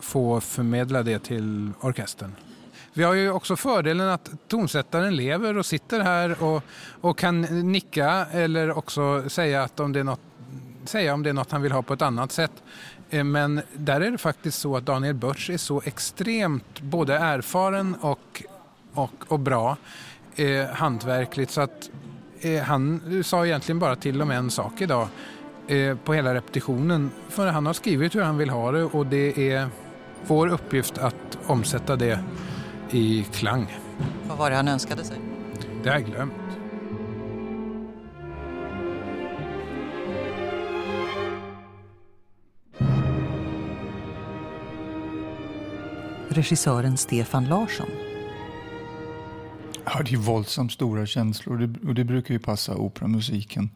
få 0.00 0.40
förmedla 0.40 1.02
det 1.02 1.18
till 1.18 1.70
orkestern. 1.80 2.32
Vi 2.98 3.04
har 3.04 3.14
ju 3.14 3.30
också 3.30 3.56
fördelen 3.56 4.08
att 4.08 4.30
tonsättaren 4.48 5.16
lever 5.16 5.56
och 5.56 5.66
sitter 5.66 6.00
här 6.00 6.42
och, 6.42 6.62
och 7.00 7.18
kan 7.18 7.40
nicka 7.72 8.26
eller 8.32 8.78
också 8.78 9.28
säga, 9.28 9.62
att 9.62 9.80
om 9.80 9.92
det 9.92 10.00
är 10.00 10.04
något, 10.04 10.20
säga 10.84 11.14
om 11.14 11.22
det 11.22 11.30
är 11.30 11.34
något 11.34 11.50
han 11.50 11.62
vill 11.62 11.72
ha 11.72 11.82
på 11.82 11.94
ett 11.94 12.02
annat 12.02 12.32
sätt. 12.32 12.52
Eh, 13.10 13.24
men 13.24 13.60
där 13.76 14.00
är 14.00 14.10
det 14.10 14.18
faktiskt 14.18 14.58
så 14.58 14.76
att 14.76 14.86
Daniel 14.86 15.14
Börts 15.14 15.50
är 15.50 15.56
så 15.56 15.82
extremt 15.84 16.80
både 16.80 17.14
erfaren 17.14 17.94
och 18.00 18.42
och, 18.94 19.12
och 19.28 19.40
bra 19.40 19.76
eh, 20.36 20.66
hantverkligt 20.66 21.50
så 21.50 21.60
att 21.60 21.90
eh, 22.40 22.62
han 22.62 23.00
sa 23.24 23.46
egentligen 23.46 23.78
bara 23.78 23.96
till 23.96 24.22
om 24.22 24.30
en 24.30 24.50
sak 24.50 24.80
idag 24.80 25.08
eh, 25.68 25.96
på 25.96 26.14
hela 26.14 26.34
repetitionen. 26.34 27.10
För 27.28 27.46
han 27.46 27.66
har 27.66 27.72
skrivit 27.72 28.14
hur 28.14 28.22
han 28.22 28.38
vill 28.38 28.50
ha 28.50 28.72
det 28.72 28.84
och 28.84 29.06
det 29.06 29.52
är 29.52 29.68
vår 30.26 30.48
uppgift 30.48 30.98
att 30.98 31.38
omsätta 31.46 31.96
det 31.96 32.18
i 32.90 33.26
klang. 33.32 33.66
Vad 34.28 34.38
var 34.38 34.50
det 34.50 34.56
han 34.56 34.68
önskade 34.68 35.04
sig? 35.04 35.16
Det 35.82 35.88
har 35.88 35.96
jag 35.96 36.06
glömt. 36.06 36.32
Regissören 46.28 46.96
Stefan 46.96 47.44
Larsson 47.44 47.88
Ja, 49.84 50.02
det 50.02 50.12
är 50.12 50.16
våldsamt 50.16 50.72
stora 50.72 51.06
känslor 51.06 51.62
och 51.62 51.68
det, 51.68 51.88
och 51.88 51.94
det 51.94 52.04
brukar 52.04 52.34
ju 52.34 52.38
passa 52.38 52.76
operamusiken. 52.76 53.70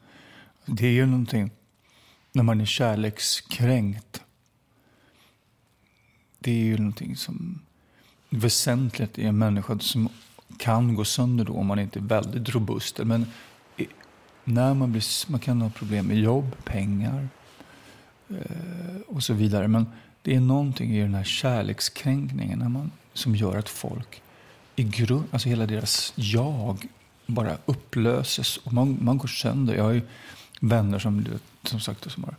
Det 0.67 0.87
är 0.87 0.93
ju 0.93 1.07
någonting 1.07 1.51
när 2.33 2.43
man 2.43 2.61
är 2.61 2.65
kärlekskränkt. 2.65 4.23
Det 6.39 6.51
är 6.51 6.65
ju 6.65 6.79
någonting 6.79 7.17
som 7.17 7.63
väsentligt 8.33 9.19
i 9.19 9.25
en 9.25 9.39
människa 9.39 9.79
som 9.79 10.09
kan 10.59 10.95
gå 10.95 11.05
sönder 11.05 11.45
då 11.45 11.53
om 11.53 11.67
man 11.67 11.79
inte 11.79 11.99
är 11.99 12.03
väldigt 12.03 12.49
robust. 12.49 12.99
Men 13.05 13.27
när 14.45 14.75
man, 14.75 14.93
blir, 14.93 15.31
man 15.31 15.41
kan 15.41 15.61
ha 15.61 15.71
problem 15.71 16.07
med 16.07 16.19
jobb, 16.19 16.57
pengar 16.65 17.29
eh, 18.29 19.01
och 19.07 19.23
så 19.23 19.35
vidare. 19.35 19.69
Men 19.69 19.87
det 20.23 20.35
är 20.35 20.41
någonting 20.41 20.97
i 20.97 21.01
den 21.01 21.15
här 21.15 21.25
kärlekskränkningen 21.25 22.59
när 22.59 22.69
man, 22.69 22.91
som 23.13 23.37
gör 23.37 23.59
att 23.59 23.69
folk 23.69 24.23
i 24.77 24.85
grund, 24.85 25.25
alltså 25.31 25.49
hela 25.49 25.67
deras 25.67 26.13
jag 26.17 26.89
bara 27.27 27.57
upplöses 27.67 28.57
och 28.57 28.73
man, 28.73 28.99
man 29.01 29.19
går 29.19 29.29
sönder. 29.29 29.75
Jag 29.75 29.85
har 29.85 29.93
ju 29.93 30.03
vänner 30.61 30.99
som, 30.99 31.27
som 31.63 31.81
sagt, 31.81 32.11
som 32.11 32.25
har 32.25 32.35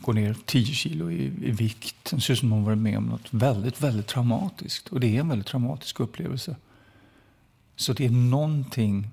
går 0.00 0.12
ner 0.12 0.36
10 0.44 0.74
kilo 0.74 1.10
i, 1.10 1.24
i 1.24 1.50
vikt. 1.50 2.10
Det 2.10 2.20
ser 2.20 2.32
ut 2.32 2.38
som 2.38 2.52
om 2.52 2.58
hon 2.58 2.64
varit 2.64 2.78
med 2.78 2.98
om 2.98 3.06
något 3.06 3.28
väldigt, 3.30 3.82
väldigt 3.82 4.06
traumatiskt. 4.06 4.88
Och 4.88 5.00
det 5.00 5.16
är 5.16 5.20
en 5.20 5.28
väldigt 5.28 5.48
traumatisk 5.48 6.00
upplevelse. 6.00 6.56
Så 7.76 7.92
det 7.92 8.06
är 8.06 8.10
någonting 8.10 9.08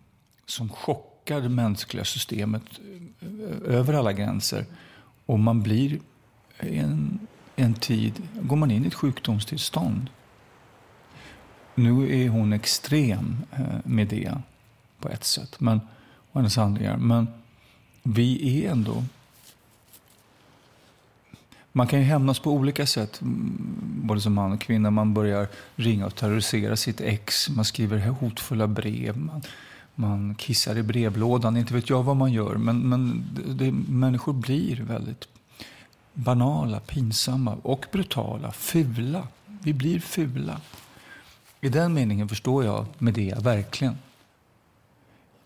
som 0.45 0.69
chockar 0.69 1.41
det 1.41 1.49
mänskliga 1.49 2.05
systemet 2.05 2.63
eh, 3.19 3.75
över 3.75 3.93
alla 3.93 4.13
gränser. 4.13 4.65
Och 5.25 5.39
man 5.39 5.63
blir 5.63 5.99
en, 6.57 7.27
en 7.55 7.73
tid, 7.73 8.21
går 8.41 8.55
man 8.55 8.71
in 8.71 8.83
i 8.83 8.87
ett 8.87 8.93
sjukdomstillstånd. 8.93 10.09
Nu 11.75 12.23
är 12.23 12.29
hon 12.29 12.53
extrem 12.53 13.37
eh, 13.51 13.65
med 13.83 14.07
det 14.07 14.33
på 14.99 15.09
ett 15.09 15.23
sätt, 15.23 15.59
men, 15.59 15.81
och 16.31 16.39
hennes 16.39 16.55
handlingar. 16.55 16.97
Men 16.97 17.27
vi 18.03 18.65
är 18.65 18.71
ändå 18.71 19.03
man 21.75 21.87
kan 21.87 21.99
ju 21.99 22.05
hämnas 22.05 22.39
på 22.39 22.51
olika 22.51 22.85
sätt, 22.85 23.21
mm, 23.21 23.57
både 24.03 24.21
som 24.21 24.33
man 24.33 24.51
och 24.51 24.61
kvinna. 24.61 24.91
Man 24.91 25.13
börjar 25.13 25.47
ringa 25.75 26.05
och 26.05 26.15
terrorisera 26.15 26.75
sitt 26.75 27.01
ex, 27.01 27.49
man 27.49 27.65
skriver 27.65 28.07
hotfulla 28.07 28.67
brev, 28.67 29.17
man, 29.17 29.41
man 29.95 30.35
kissar 30.35 30.77
i 30.77 30.83
brevlådan. 30.83 31.57
Inte 31.57 31.73
vet 31.73 31.89
jag 31.89 32.03
vad 32.03 32.15
man 32.15 32.31
gör, 32.31 32.55
men, 32.55 32.89
men 32.89 33.25
det, 33.47 33.71
människor 33.71 34.33
blir 34.33 34.83
väldigt 34.83 35.27
banala, 36.13 36.79
pinsamma 36.79 37.57
och 37.61 37.85
brutala, 37.91 38.51
fula. 38.51 39.27
Vi 39.45 39.73
blir 39.73 39.99
fula. 39.99 40.61
I 41.61 41.69
den 41.69 41.93
meningen 41.93 42.29
förstår 42.29 42.65
jag 42.65 42.85
Medea 42.97 43.39
verkligen. 43.39 43.97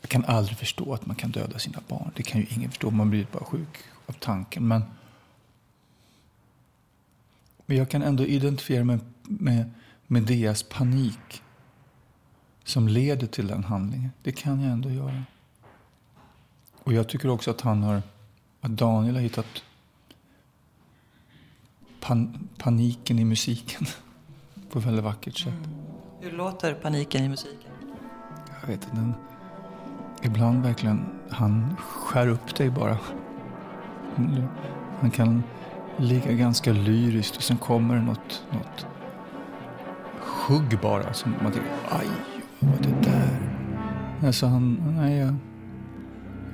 Jag 0.02 0.10
kan 0.10 0.26
aldrig 0.26 0.58
förstå 0.58 0.94
att 0.94 1.06
man 1.06 1.16
kan 1.16 1.32
döda 1.32 1.60
sina 1.60 1.80
barn. 1.88 2.12
Det 2.16 2.24
kan 2.24 2.42
ju 2.42 2.48
ingen 2.50 2.70
förstå. 2.70 2.92
Man 2.92 3.10
blir 3.10 3.28
bara 3.32 3.44
sjuk 3.44 3.78
av 4.06 4.14
tanken. 4.14 4.68
Men 4.68 4.84
men 7.68 7.78
jag 7.78 7.90
kan 7.90 8.02
ändå 8.02 8.26
identifiera 8.26 8.84
mig 8.84 9.00
med 9.24 9.72
Medeas 10.08 10.64
panik 10.64 11.44
som 12.64 12.88
leder 12.88 13.28
till 13.28 13.48
den 13.48 13.64
handlingen. 13.64 14.10
Det 14.24 14.32
kan 14.32 14.62
jag 14.62 14.72
ändå 14.72 14.90
göra. 14.90 15.24
Och 16.84 16.94
jag 16.94 17.10
tycker 17.10 17.30
också 17.30 17.52
att 17.52 17.62
han 17.62 17.84
har, 17.84 18.02
att 18.62 18.72
Daniel 18.72 19.16
har 19.16 19.22
hittat 19.22 19.64
pan, 22.00 22.50
paniken 22.58 23.20
i 23.20 23.26
musiken 23.26 23.86
på 24.72 24.80
ett 24.80 24.86
väldigt 24.86 25.04
vackert 25.04 25.38
sätt. 25.38 25.54
Mm. 25.54 25.70
Hur 26.22 26.32
låter 26.32 26.74
paniken 26.74 27.24
i 27.24 27.30
musiken? 27.30 27.72
Jag 28.62 28.68
vet 28.68 28.84
inte. 28.84 29.14
Ibland 30.24 30.64
verkligen, 30.64 31.06
han 31.30 31.76
skär 31.78 32.28
upp 32.28 32.56
dig 32.56 32.70
bara. 32.70 32.98
Han 35.02 35.12
kan 35.12 35.44
ligga 35.98 36.32
ganska 36.32 36.74
lyriskt 36.74 37.38
och 37.38 37.44
sen 37.44 37.58
kommer 37.58 37.96
det 37.96 38.01
något, 38.01 38.44
något 38.51 38.86
hugg 40.48 40.80
bara 40.82 41.13
som 41.13 41.32
man 41.44 41.51
tänker, 41.51 41.72
aj, 41.89 42.08
vad 42.60 42.72
var 42.72 42.77
det 42.84 43.10
där? 43.10 43.39
Alltså 44.27 44.46
han, 44.46 44.94
nej, 44.98 45.18
jag, 45.18 45.36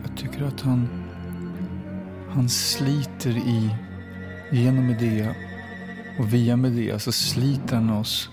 jag 0.03 0.17
tycker 0.17 0.43
att 0.43 0.61
han, 0.61 0.87
han 2.29 2.49
sliter 2.49 3.37
i, 3.37 3.75
genom 4.51 4.87
Medea 4.87 5.35
och 6.19 6.33
via 6.33 6.57
Medea 6.57 6.99
så 6.99 7.11
sliter 7.11 7.75
han 7.75 7.89
oss 7.89 8.29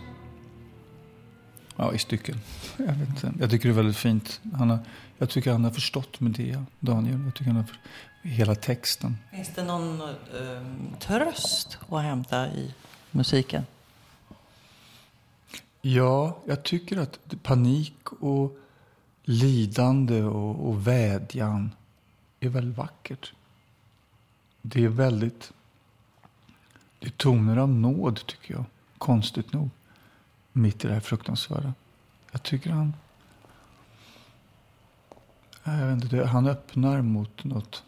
ja, 1.81 1.95
i 1.95 1.99
stycken. 1.99 2.41
Jag, 2.77 2.93
vet 2.93 3.09
inte. 3.09 3.33
jag 3.41 3.51
tycker 3.51 3.69
det 3.69 3.73
är 3.73 3.77
väldigt 3.77 3.97
fint. 3.97 4.41
Han 4.59 4.71
har, 4.71 4.79
jag 5.19 5.31
tycker 5.31 5.53
han 5.53 5.65
har 5.65 5.71
förstått 5.71 6.21
Medea, 6.21 6.67
Daniel. 6.81 7.25
Jag 7.25 7.35
tycker 7.35 7.51
han 7.51 7.57
har 7.57 7.71
hela 8.23 8.55
texten. 8.55 9.17
Finns 9.31 9.51
det 9.55 9.65
någon 9.65 10.01
eh, 10.01 10.99
tröst 10.99 11.79
att 11.89 12.03
hämta 12.03 12.49
i 12.49 12.75
musiken? 13.11 13.67
Ja, 15.83 16.39
jag 16.47 16.63
tycker 16.63 16.97
att 16.97 17.43
panik 17.43 18.13
och 18.21 18.59
lidande 19.25 20.23
och, 20.23 20.69
och 20.69 20.87
vädjan 20.87 21.71
är 22.41 22.49
väldigt 22.49 22.79
vackert. 22.79 23.33
Det 24.63 24.85
är 24.85 24.89
väldigt... 24.89 25.53
Det 26.99 27.07
är 27.07 27.11
toner 27.11 27.57
av 27.57 27.69
nåd, 27.69 28.27
tycker 28.27 28.55
jag. 28.55 28.65
Konstigt 28.99 29.53
nog. 29.53 29.71
Mitt 30.53 30.85
i 30.85 30.89
det 30.89 30.95
här 30.95 31.01
fruktansvärda. 31.01 31.75
Jag 32.33 32.43
tycker 32.43 32.71
han... 32.71 32.95
Jag 35.65 35.87
vet 35.87 36.05
inte, 36.05 36.27
han 36.27 36.47
öppnar 36.47 37.03
mot 37.03 37.45
något 37.45 37.85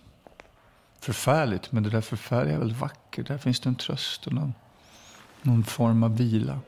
förfärligt. 1.01 1.73
Men 1.73 1.83
det 1.83 1.91
där 1.91 2.01
förfärliga 2.01 2.55
är 2.55 2.59
väldigt 2.59 2.79
vackert. 2.79 3.29
Där 3.29 3.39
finns 3.39 3.61
det 3.61 3.69
en 3.69 3.75
tröst 3.75 4.27
och 4.27 4.33
någon, 4.33 4.55
någon 5.43 5.65
form 5.65 6.03
av 6.03 6.17
vila. 6.17 6.61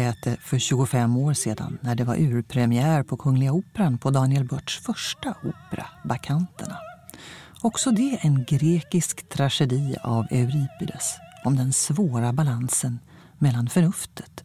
Lät 0.00 0.22
det 0.22 0.36
för 0.40 0.58
25 0.58 1.16
år 1.16 1.34
sedan 1.34 1.78
när 1.80 1.94
det 1.94 2.04
var 2.04 2.16
urpremiär 2.16 3.02
på 3.02 3.16
Kungliga 3.16 3.52
Operan 3.52 3.98
på 3.98 4.10
Daniel 4.10 4.44
Börts 4.44 4.78
första 4.78 5.30
opera, 5.30 5.86
Bakanterna. 6.04 6.78
Också 7.62 7.90
det 7.90 8.18
en 8.20 8.44
grekisk 8.44 9.28
tragedi 9.28 9.96
av 10.02 10.26
Euripides 10.30 11.16
om 11.44 11.56
den 11.56 11.72
svåra 11.72 12.32
balansen 12.32 12.98
mellan 13.38 13.68
förnuftet 13.68 14.44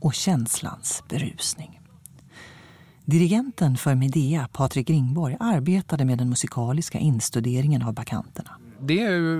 och 0.00 0.14
känslans 0.14 1.02
berusning. 1.08 1.80
Dirigenten 3.04 3.76
för 3.76 3.94
Medea, 3.94 4.48
Patrik 4.52 4.90
Ringborg, 4.90 5.36
arbetade 5.40 6.04
med 6.04 6.18
den 6.18 6.28
musikaliska 6.28 6.98
instuderingen 6.98 7.82
av 7.82 7.94
Bakanterna. 7.94 8.50
Det 8.80 9.02
är 9.02 9.10
ju 9.10 9.38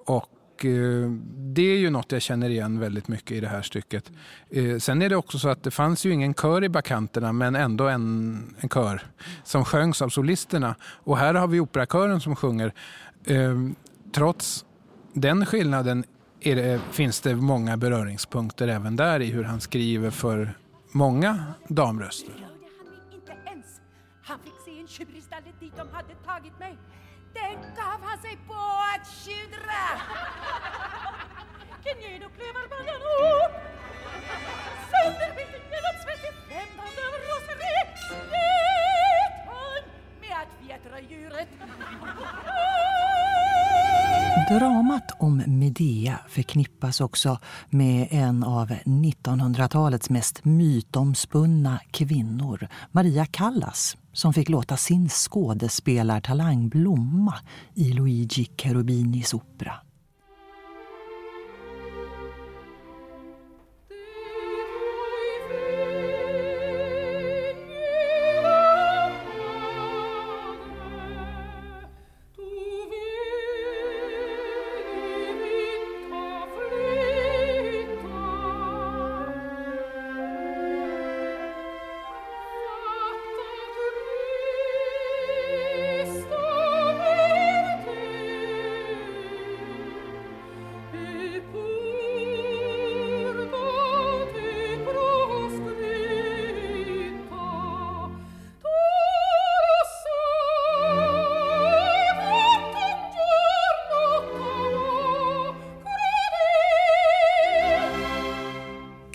Och 0.06 0.64
eh, 0.64 1.10
det 1.36 1.62
är 1.62 1.78
ju 1.78 1.90
något 1.90 2.12
jag 2.12 2.22
känner 2.22 2.50
igen 2.50 2.80
väldigt 2.80 3.08
mycket 3.08 3.30
i 3.30 3.40
det 3.40 3.48
här 3.48 3.62
stycket. 3.62 4.10
Eh, 4.50 4.78
sen 4.78 5.02
är 5.02 5.08
det 5.08 5.16
också 5.16 5.38
så 5.38 5.48
att 5.48 5.62
det 5.62 5.70
fanns 5.70 6.04
ju 6.04 6.12
ingen 6.12 6.34
kör 6.34 6.64
i 6.64 6.68
bakanterna 6.68 7.32
men 7.32 7.54
ändå 7.54 7.88
en, 7.88 8.54
en 8.60 8.68
kör 8.68 9.02
som 9.44 9.64
sjöngs 9.64 10.02
av 10.02 10.08
solisterna. 10.08 10.74
Och 10.82 11.18
här 11.18 11.34
har 11.34 11.48
vi 11.48 11.60
operakören 11.60 12.20
som 12.20 12.36
sjunger. 12.36 12.72
Eh, 13.24 13.58
trots 14.12 14.64
den 15.12 15.46
skillnaden 15.46 16.04
det, 16.42 16.80
finns 16.90 17.20
det 17.20 17.36
många 17.36 17.76
beröringspunkter 17.76 18.68
även 18.68 18.96
där 18.96 19.20
i 19.20 19.30
hur 19.30 19.44
han 19.44 19.60
skriver 19.60 20.10
för 20.10 20.58
många 20.92 21.44
damröster. 21.68 22.46
Han 24.22 24.38
fick 24.38 24.52
se 24.64 24.80
en 24.80 24.88
tjur 24.88 25.16
i 25.18 25.20
stallet 25.20 25.60
dit 25.60 25.76
de 25.76 25.88
hade 25.88 26.14
tagit 26.14 26.58
mig. 26.58 26.78
Den 27.34 27.54
gav 27.76 27.98
han 28.02 28.18
sig 28.18 28.38
på 28.46 28.62
att 28.92 29.06
tjudra. 29.22 29.82
Gned 31.84 32.22
och 32.26 32.32
klövarbaljan 32.36 33.02
upp. 33.36 33.54
Sönderbiten 34.90 35.62
genom 35.74 35.94
svettigt 36.04 36.38
främmande 36.48 37.02
roseri. 37.28 37.76
Slet 38.08 39.34
hon 39.50 39.82
med 40.20 40.36
att 40.42 40.52
fjättra 40.60 41.00
djuret. 41.00 41.48
Dramat 44.50 45.10
om 45.18 45.42
Medea 45.46 46.18
förknippas 46.28 47.00
också 47.00 47.38
med 47.68 48.08
en 48.10 48.44
av 48.44 48.68
1900-talets 48.84 50.10
mest 50.10 50.44
mytomspunna 50.44 51.80
kvinnor, 51.90 52.68
Maria 52.92 53.26
Callas 53.26 53.96
som 54.12 54.32
fick 54.32 54.48
låta 54.48 54.76
sin 54.76 55.08
skådespelartalang 55.08 56.68
blomma 56.68 57.34
i 57.74 57.92
Luigi 57.92 58.50
Cherubinis 58.56 59.34
opera. 59.34 59.72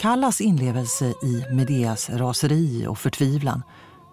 Callas 0.06 0.42
inlevelse 0.42 1.06
i 1.06 1.46
Medeas 1.52 2.10
raseri 2.10 2.88
och 2.88 2.98
förtvivlan 3.00 3.64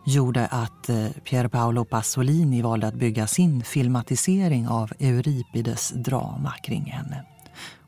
gjorde 0.06 0.46
att 0.46 0.88
eh, 0.88 1.08
Pier 1.08 1.48
Paolo 1.48 1.84
Pasolini 1.84 2.62
valde 2.62 2.86
att 2.86 2.94
bygga 2.94 3.26
sin 3.26 3.64
filmatisering 3.64 4.68
av 4.68 4.92
Euripides 4.98 5.90
drama 5.90 6.54
kring 6.62 6.84
henne. 6.84 7.24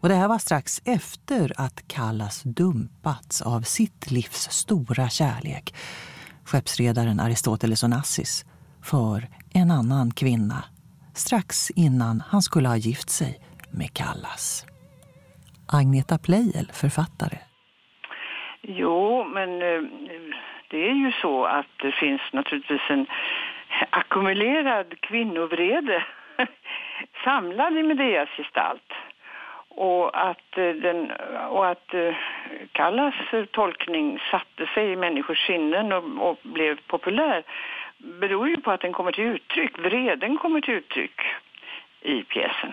Och 0.01 0.09
det 0.09 0.15
här 0.15 0.29
var 0.29 0.39
strax 0.39 0.83
efter 0.85 1.53
att 1.57 1.89
Callas 1.89 2.43
dumpats 2.43 3.43
av 3.43 3.63
sitt 3.63 4.11
livs 4.11 4.51
stora 4.51 5.09
kärlek, 5.09 5.75
skeppsredaren 6.45 7.21
Aristoteles 7.21 7.85
Onassis, 7.85 8.45
för 8.83 9.29
en 9.51 9.71
annan 9.71 10.11
kvinna 10.11 10.65
strax 11.15 11.71
innan 11.71 12.23
han 12.27 12.43
skulle 12.43 12.69
ha 12.69 12.77
gift 12.77 13.11
sig 13.11 13.41
med 13.71 13.93
Callas. 13.93 14.65
Agneta 15.67 16.19
Pleijel, 16.19 16.71
författare, 16.75 17.39
Jo, 18.67 19.25
men 19.25 19.63
eh, 19.63 19.83
det 20.69 20.89
är 20.89 20.95
ju 20.95 21.13
så 21.13 21.45
att 21.45 21.67
det 21.77 21.93
finns 21.93 22.23
naturligtvis 22.33 22.83
en 22.89 23.07
ackumulerad 23.91 25.01
kvinnovrede 25.01 26.05
samlad 27.25 27.79
i 27.79 27.83
Medeas 27.83 28.29
gestalt. 28.29 28.93
Och 29.69 30.29
att, 30.31 30.59
eh, 30.59 30.71
den, 30.71 31.11
och 31.51 31.67
att 31.69 31.95
eh, 31.95 32.15
Kallas 32.73 33.15
Callas 33.31 33.49
tolkning 33.51 34.19
satte 34.31 34.67
sig 34.67 34.93
i 34.93 34.97
människors 34.97 35.47
sinnen 35.47 35.93
och, 35.93 36.31
och 36.31 36.39
blev 36.43 36.81
populär 36.87 37.43
beror 37.99 38.49
ju 38.49 38.57
på 38.57 38.71
att 38.71 38.81
den 38.81 38.93
kommer 38.93 39.13
till 39.13 39.25
uttryck, 39.25 39.79
vreden 39.79 40.39
kommer 40.39 40.61
till 40.61 40.75
uttryck 40.75 41.21
i 42.01 42.23
pjäsen. 42.23 42.73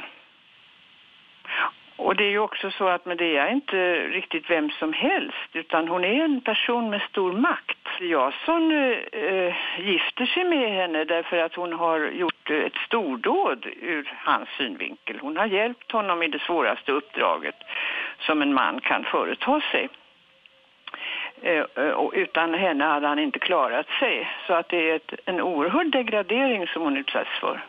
Och 2.03 2.15
det 2.15 2.23
är 2.23 2.29
ju 2.29 2.39
också 2.39 2.71
så 2.71 2.87
att 2.87 3.05
Medea 3.05 3.47
är 3.47 3.51
inte 3.51 4.07
riktigt 4.07 4.49
vem 4.49 4.69
som 4.69 4.93
helst 4.93 5.49
utan 5.53 5.87
hon 5.87 6.03
är 6.03 6.23
en 6.23 6.41
person 6.41 6.89
med 6.89 7.01
stor 7.01 7.33
makt. 7.33 7.77
Jason 7.99 8.71
äh, 9.11 9.53
gifter 9.79 10.25
sig 10.25 10.43
med 10.43 10.71
henne 10.71 11.03
därför 11.03 11.37
att 11.37 11.55
hon 11.55 11.73
har 11.73 11.99
gjort 11.99 12.49
eh, 12.49 12.57
ett 12.57 12.75
stordåd 12.87 13.65
ur 13.81 14.13
hans 14.17 14.49
synvinkel. 14.57 15.19
Hon 15.21 15.37
har 15.37 15.45
hjälpt 15.45 15.91
honom 15.91 16.23
i 16.23 16.27
det 16.27 16.39
svåraste 16.39 16.91
uppdraget 16.91 17.55
som 18.19 18.41
en 18.41 18.53
man 18.53 18.79
kan 18.81 19.03
företa 19.03 19.61
sig. 19.71 19.89
Eh, 21.41 21.89
och 21.91 22.11
utan 22.15 22.53
henne 22.53 22.83
hade 22.83 23.07
han 23.07 23.19
inte 23.19 23.39
klarat 23.39 23.87
sig. 23.99 24.29
Så 24.47 24.53
att 24.53 24.69
det 24.69 24.91
är 24.91 24.95
ett, 24.95 25.13
en 25.25 25.41
oerhörd 25.41 25.91
degradering 25.91 26.67
som 26.67 26.81
hon 26.81 26.97
utsätts 26.97 27.39
för. 27.39 27.61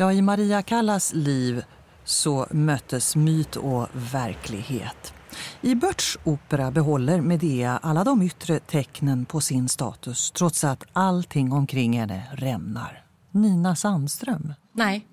Ja, 0.00 0.12
i 0.12 0.22
Maria 0.22 0.62
Callas 0.62 1.12
liv 1.14 1.64
så 2.04 2.46
möttes 2.50 3.16
myt 3.16 3.56
och 3.56 3.88
verklighet. 3.92 5.14
I 5.60 5.74
Börts 5.74 6.18
opera 6.24 6.70
behåller 6.70 7.20
Medea 7.20 7.78
alla 7.82 8.04
de 8.04 8.22
yttre 8.22 8.58
tecknen 8.58 9.24
på 9.24 9.40
sin 9.40 9.68
status 9.68 10.30
trots 10.30 10.64
att 10.64 10.84
allting 10.92 11.52
omkring 11.52 11.98
henne 11.98 12.22
rämnar. 12.32 13.04
Nina 13.30 13.76
Sandström? 13.76 14.54
Nej, 14.72 15.06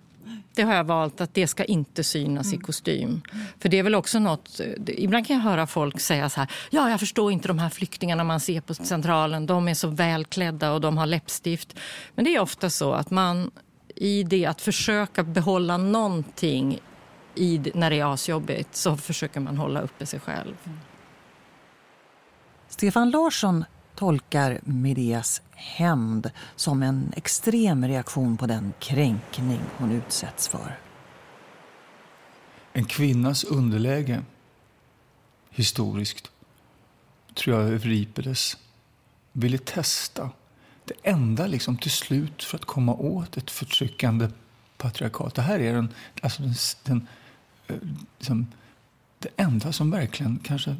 det 0.55 0.61
har 0.61 0.73
jag 0.73 0.83
valt 0.83 1.21
att 1.21 1.33
det 1.33 1.47
ska 1.47 1.63
inte 1.63 2.03
synas 2.03 2.53
i 2.53 2.57
kostym. 2.57 3.21
För 3.59 3.69
det 3.69 3.79
är 3.79 3.83
väl 3.83 3.95
också 3.95 4.19
något, 4.19 4.61
ibland 4.87 5.27
kan 5.27 5.35
jag 5.35 5.43
höra 5.43 5.67
folk 5.67 5.99
säga 5.99 6.29
så 6.29 6.39
här, 6.39 6.51
ja 6.69 6.89
jag 6.89 6.99
förstår 6.99 7.31
inte 7.31 7.47
de 7.47 7.59
här 7.59 7.69
flyktingarna 7.69 8.23
man 8.23 8.39
ser 8.39 8.61
på 8.61 8.73
Centralen, 8.73 9.45
de 9.45 9.67
är 9.67 9.73
så 9.73 9.87
välklädda 9.87 10.71
och 10.71 10.81
de 10.81 10.97
har 10.97 11.05
läppstift. 11.05 11.75
Men 12.15 12.25
det 12.25 12.35
är 12.35 12.39
ofta 12.39 12.69
så 12.69 12.93
att 12.93 13.11
man 13.11 13.51
i 13.97 14.23
det 14.23 14.45
att 14.45 14.61
försöka 14.61 15.23
behålla 15.23 15.77
någonting 15.77 16.79
i, 17.35 17.71
när 17.73 17.89
det 17.89 17.99
är 17.99 18.13
asjobbigt 18.13 18.75
så 18.75 18.97
försöker 18.97 19.39
man 19.39 19.57
hålla 19.57 19.81
uppe 19.81 20.05
sig 20.05 20.19
själv. 20.19 20.55
Stefan 22.67 23.09
Larsson 23.09 23.65
tolkar 23.95 24.59
Medeas 24.63 25.41
hämnd 25.51 26.31
som 26.55 26.83
en 26.83 27.13
extrem 27.15 27.87
reaktion 27.87 28.37
på 28.37 28.45
den 28.45 28.73
kränkning 28.79 29.59
hon 29.77 29.91
utsätts 29.91 30.47
för. 30.47 30.79
En 32.73 32.85
kvinnas 32.85 33.43
underläge 33.43 34.21
historiskt 35.49 36.31
tror 37.33 37.55
jag 37.59 37.69
Euripides 37.69 38.57
ville 39.31 39.57
testa 39.57 40.29
det 40.87 41.09
enda 41.09 41.47
liksom 41.47 41.77
till 41.77 41.91
slut 41.91 42.43
för 42.43 42.57
att 42.57 42.65
komma 42.65 42.93
åt 42.93 43.37
ett 43.37 43.51
förtryckande 43.51 44.29
patriarkat. 44.77 45.35
Det 45.35 45.41
här 45.41 45.59
är 45.59 45.73
den, 45.73 45.93
alltså 46.21 46.41
den, 46.41 46.53
den 46.83 47.07
eh, 47.67 47.75
liksom, 48.17 48.47
det 49.19 49.29
enda 49.37 49.71
som 49.71 49.91
verkligen 49.91 50.39
kanske 50.43 50.75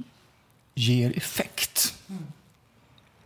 ger 0.76 1.18
effekt 1.18 1.96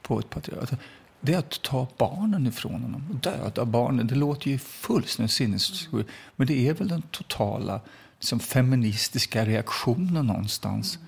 på 0.02 0.20
ett 0.20 0.30
patriarkat. 0.30 0.80
Det 1.22 1.34
är 1.34 1.38
att 1.38 1.62
ta 1.62 1.88
barnen 1.98 2.48
ifrån 2.48 2.82
honom. 2.82 3.20
Döda 3.24 3.66
barnen. 3.66 4.08
Det 4.08 4.16
låter 4.16 4.50
ju 4.50 4.58
fullständigt 4.58 5.32
sinnessjukt. 5.32 6.10
Men 6.36 6.48
det 6.48 6.68
är 6.68 6.74
väl 6.74 6.88
den 6.88 7.02
totala 7.02 7.82
liksom, 8.20 8.40
feministiska 8.40 9.46
reaktionen 9.46 10.28
någonstans 10.28 11.00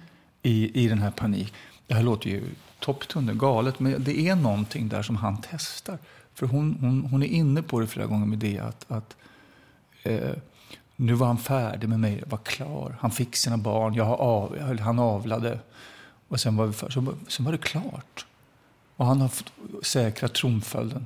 i, 0.42 0.84
i 0.84 0.88
den 0.88 1.00
här 1.00 1.12
paniken. 1.12 1.56
Det 1.88 1.94
här 1.94 2.04
låter 2.04 2.30
ju 2.30 2.44
topptunnel, 2.80 3.36
galet. 3.36 3.80
Men 3.80 4.04
det 4.04 4.28
är 4.28 4.36
någonting 4.36 4.90
där 4.90 5.02
som 5.02 5.16
han 5.16 5.38
testar. 5.52 5.98
För 6.34 6.48
hon, 6.48 6.78
hon, 6.80 7.06
hon 7.06 7.24
är 7.24 7.28
inne 7.28 7.62
på 7.62 7.80
det 7.80 7.88
flera 7.88 8.08
gånger 8.08 8.26
med 8.26 8.38
det 8.38 8.60
att, 8.60 8.92
att 8.92 9.16
eh, 10.04 10.32
nu 10.96 11.14
var 11.14 11.28
han 11.28 11.38
färdig 11.38 11.90
med 11.90 12.00
mig, 12.00 12.24
var 12.28 12.38
klar. 12.38 12.96
Han 13.00 13.12
fick 13.12 13.36
sina 13.36 13.58
barn, 13.58 13.94
jag 13.94 14.08
av, 14.08 14.80
han 14.80 15.00
avlade. 15.00 15.60
Och 16.28 16.40
sen 16.40 16.56
var, 16.56 16.66
vi 16.66 16.74
för, 16.74 16.90
så, 16.90 17.16
sen 17.28 17.46
var 17.46 17.52
det 17.52 17.58
klart. 17.58 18.26
Och 18.96 19.06
han 19.06 19.22
har 19.22 19.32
säkrat 19.84 20.34
tronföljden. 20.34 21.06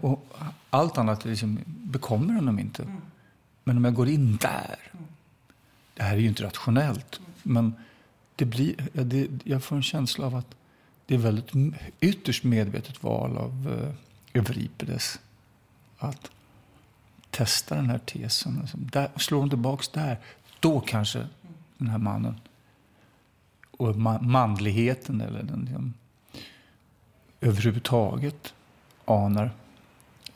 Och 0.00 0.26
allt 0.70 0.98
annat 0.98 1.24
liksom 1.24 1.58
bekommer 1.66 2.34
honom 2.34 2.58
inte. 2.58 2.84
Men 3.64 3.76
om 3.76 3.84
jag 3.84 3.94
går 3.94 4.08
in 4.08 4.36
där. 4.36 4.76
Det 5.94 6.02
här 6.02 6.12
är 6.12 6.20
ju 6.20 6.28
inte 6.28 6.42
rationellt. 6.42 7.20
Men 7.42 7.74
det 8.40 8.46
blir, 8.46 8.74
det, 8.92 9.28
jag 9.44 9.64
får 9.64 9.76
en 9.76 9.82
känsla 9.82 10.26
av 10.26 10.34
att 10.34 10.54
det 11.06 11.14
är 11.14 11.18
väldigt 11.18 11.76
ytterst 12.00 12.44
medvetet 12.44 13.02
val 13.02 13.36
av 13.36 13.68
uh, 13.68 13.94
Euripides 14.32 15.20
att 15.98 16.30
testa 17.30 17.74
den 17.74 17.90
här 17.90 17.98
tesen. 17.98 18.58
Alltså, 18.60 18.76
där, 18.76 19.10
slår 19.16 19.40
hon 19.40 19.50
tillbaks 19.50 19.88
där, 19.88 20.18
då 20.60 20.80
kanske 20.80 21.26
den 21.78 21.88
här 21.88 21.98
mannen 21.98 22.40
och 23.70 23.96
manligheten 24.22 25.20
eller 25.20 25.42
den 25.42 25.60
liksom, 25.60 25.94
överhuvudtaget 27.40 28.54
anar 29.04 29.50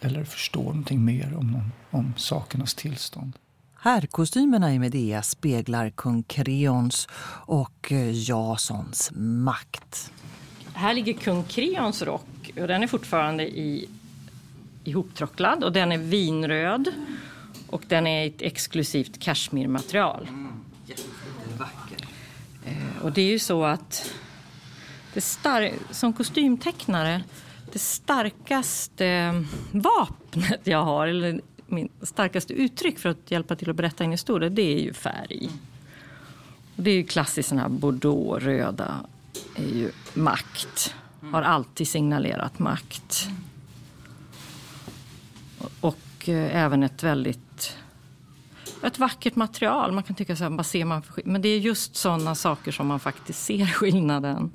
eller 0.01 0.25
förstår 0.25 0.65
någonting 0.65 1.05
mer 1.05 1.37
om, 1.37 1.71
om 1.91 2.15
sakernas 2.17 2.75
tillstånd. 2.75 3.39
Herrkostymerna 3.85 4.75
i 4.75 4.79
Medea 4.79 5.23
speglar 5.23 5.91
kung 5.91 6.23
Kreons 6.23 7.09
och 7.47 7.93
eh, 7.93 8.11
Jasons 8.13 9.11
makt. 9.15 10.13
Här 10.75 10.95
ligger 10.95 11.13
kung 11.13 11.45
Kreons 11.45 12.03
rock 12.03 12.51
och 12.61 12.69
den 12.69 12.83
är 12.83 12.87
fortfarande 12.87 13.43
i, 13.43 13.89
ihoptråcklad 14.85 15.65
och 15.65 15.73
den 15.73 15.93
är 15.93 15.99
vinröd 15.99 16.89
och 17.67 17.83
den 17.89 18.07
är 18.07 18.27
ett 18.27 18.43
exklusivt 18.43 19.21
kashmirmaterial. 19.21 20.27
Mm, 20.29 20.53
jättevacker. 20.87 22.07
Eh, 22.65 23.03
och 23.03 23.13
det 23.13 23.23
är 23.23 23.31
ju 23.31 23.39
så 23.39 23.65
att 23.65 24.13
det 25.15 25.21
star- 25.21 25.73
som 25.91 26.13
kostymtecknare, 26.13 27.23
det 27.73 27.79
starkaste 27.79 29.45
vapnet 29.73 30.61
jag 30.65 30.83
har, 30.83 31.07
eller 31.07 31.41
min 31.67 31.89
starkaste 32.03 32.53
uttryck 32.53 32.99
för 32.99 33.09
att 33.09 33.31
hjälpa 33.31 33.57
till 33.57 33.71
att 33.71 33.77
berätta 33.77 34.05
en 34.05 34.11
historia, 34.11 34.49
det 34.49 34.63
är 34.63 34.81
ju 34.81 34.93
färg. 34.93 35.51
Och 36.77 36.83
det 36.83 36.91
är 36.91 36.95
ju 36.95 37.05
klassiskt 37.05 37.49
sån 37.49 37.59
här 37.59 37.69
bordeaux-röda, 37.69 39.07
är 39.57 39.75
ju 39.75 39.91
makt. 40.15 40.95
Har 41.33 41.43
alltid 41.43 41.89
signalerat 41.89 42.59
makt. 42.59 43.29
Och 45.81 46.29
eh, 46.29 46.57
även 46.57 46.83
ett 46.83 47.03
väldigt 47.03 47.77
ett 48.83 48.99
vackert 48.99 49.37
material. 49.37 49.93
Man 49.93 50.03
kan 50.03 50.17
tycka 50.17 50.37
så 50.37 50.45
här, 50.45 50.51
vad 50.51 50.67
ser 50.67 50.85
man 50.85 51.03
för 51.03 51.23
Men 51.25 51.43
det 51.43 51.49
är 51.49 51.59
just 51.59 51.97
sådana 51.97 52.35
saker 52.35 52.73
som 52.73 52.87
man 52.87 53.01
faktiskt 53.01 53.45
ser 53.45 53.67
skillnaden. 53.73 54.51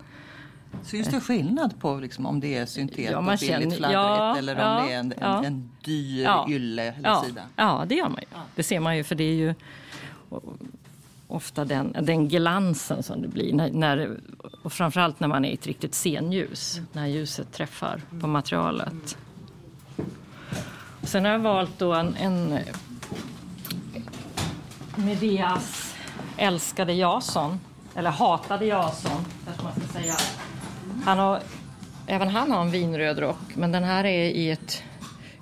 Syns 0.83 1.07
det 1.07 1.19
skillnad 1.19 1.79
på 1.79 1.95
liksom, 1.95 2.25
om 2.25 2.39
det 2.39 2.55
är 2.57 2.65
syntet 2.65 2.99
Ja, 3.11 3.17
och 3.17 3.23
billigt 3.23 3.39
känner- 3.39 3.59
fladdrigt 3.75 3.93
ja, 3.93 4.37
eller 4.37 4.55
om 4.55 4.61
ja, 4.61 4.83
det 4.87 4.93
är 4.93 4.99
en, 4.99 5.13
en, 5.17 5.45
en 5.45 5.69
dyr 5.83 6.23
Ja. 6.23 6.45
ylle 6.49 6.83
eller 6.93 7.09
Ja, 7.09 7.23
sida? 7.27 7.41
ja, 7.55 7.85
det 7.87 7.95
gör 7.95 8.09
man 8.09 8.19
ju. 8.21 8.27
Det 8.55 8.63
ser 8.63 8.79
man 8.79 8.97
ju, 8.97 9.03
för 9.03 9.15
det 9.15 9.23
är 9.23 9.33
ju 9.33 9.53
ofta 11.27 11.65
den, 11.65 11.95
den 12.01 12.27
glansen 12.27 13.03
som 13.03 13.21
det 13.21 13.27
blir. 13.27 13.53
När, 13.53 13.71
när, 13.71 14.19
och 14.63 14.73
framförallt 14.73 15.19
när 15.19 15.27
man 15.27 15.45
är 15.45 15.49
i 15.49 15.53
ett 15.53 15.67
riktigt 15.67 15.95
scenljus, 15.95 16.79
när 16.93 17.07
ljuset 17.07 17.51
träffar 17.53 18.01
på 18.21 18.27
materialet. 18.27 19.17
Sen 21.03 21.25
har 21.25 21.31
jag 21.31 21.39
valt 21.39 21.79
då 21.79 21.93
en, 21.93 22.15
en 22.15 22.59
Medeas 24.95 25.95
älskade 26.37 26.93
Jason, 26.93 27.59
eller 27.95 28.09
hatade 28.11 28.65
Jason, 28.65 29.25
kanske 29.45 29.63
man 29.63 29.71
ska 29.73 29.99
säga. 29.99 30.13
Han 31.03 31.19
har, 31.19 31.39
även 32.07 32.27
han 32.27 32.51
har 32.51 32.61
en 32.61 32.71
vinröd 32.71 33.19
rock, 33.19 33.55
men 33.55 33.71
den 33.71 33.83
här 33.83 34.05
är 34.05 34.29
i 34.29 34.51
ett 34.51 34.83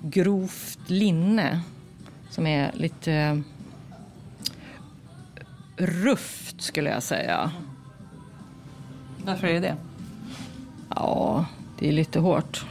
grovt 0.00 0.78
linne 0.86 1.60
som 2.30 2.46
är 2.46 2.72
lite 2.74 3.12
eh, 3.12 3.36
rufft 5.76 6.62
skulle 6.62 6.90
jag 6.90 7.02
säga. 7.02 7.50
Varför 9.24 9.46
är 9.46 9.60
det? 9.60 9.76
Ja, 10.94 11.46
det 11.78 11.88
är 11.88 11.92
lite 11.92 12.20
hårt. 12.20 12.64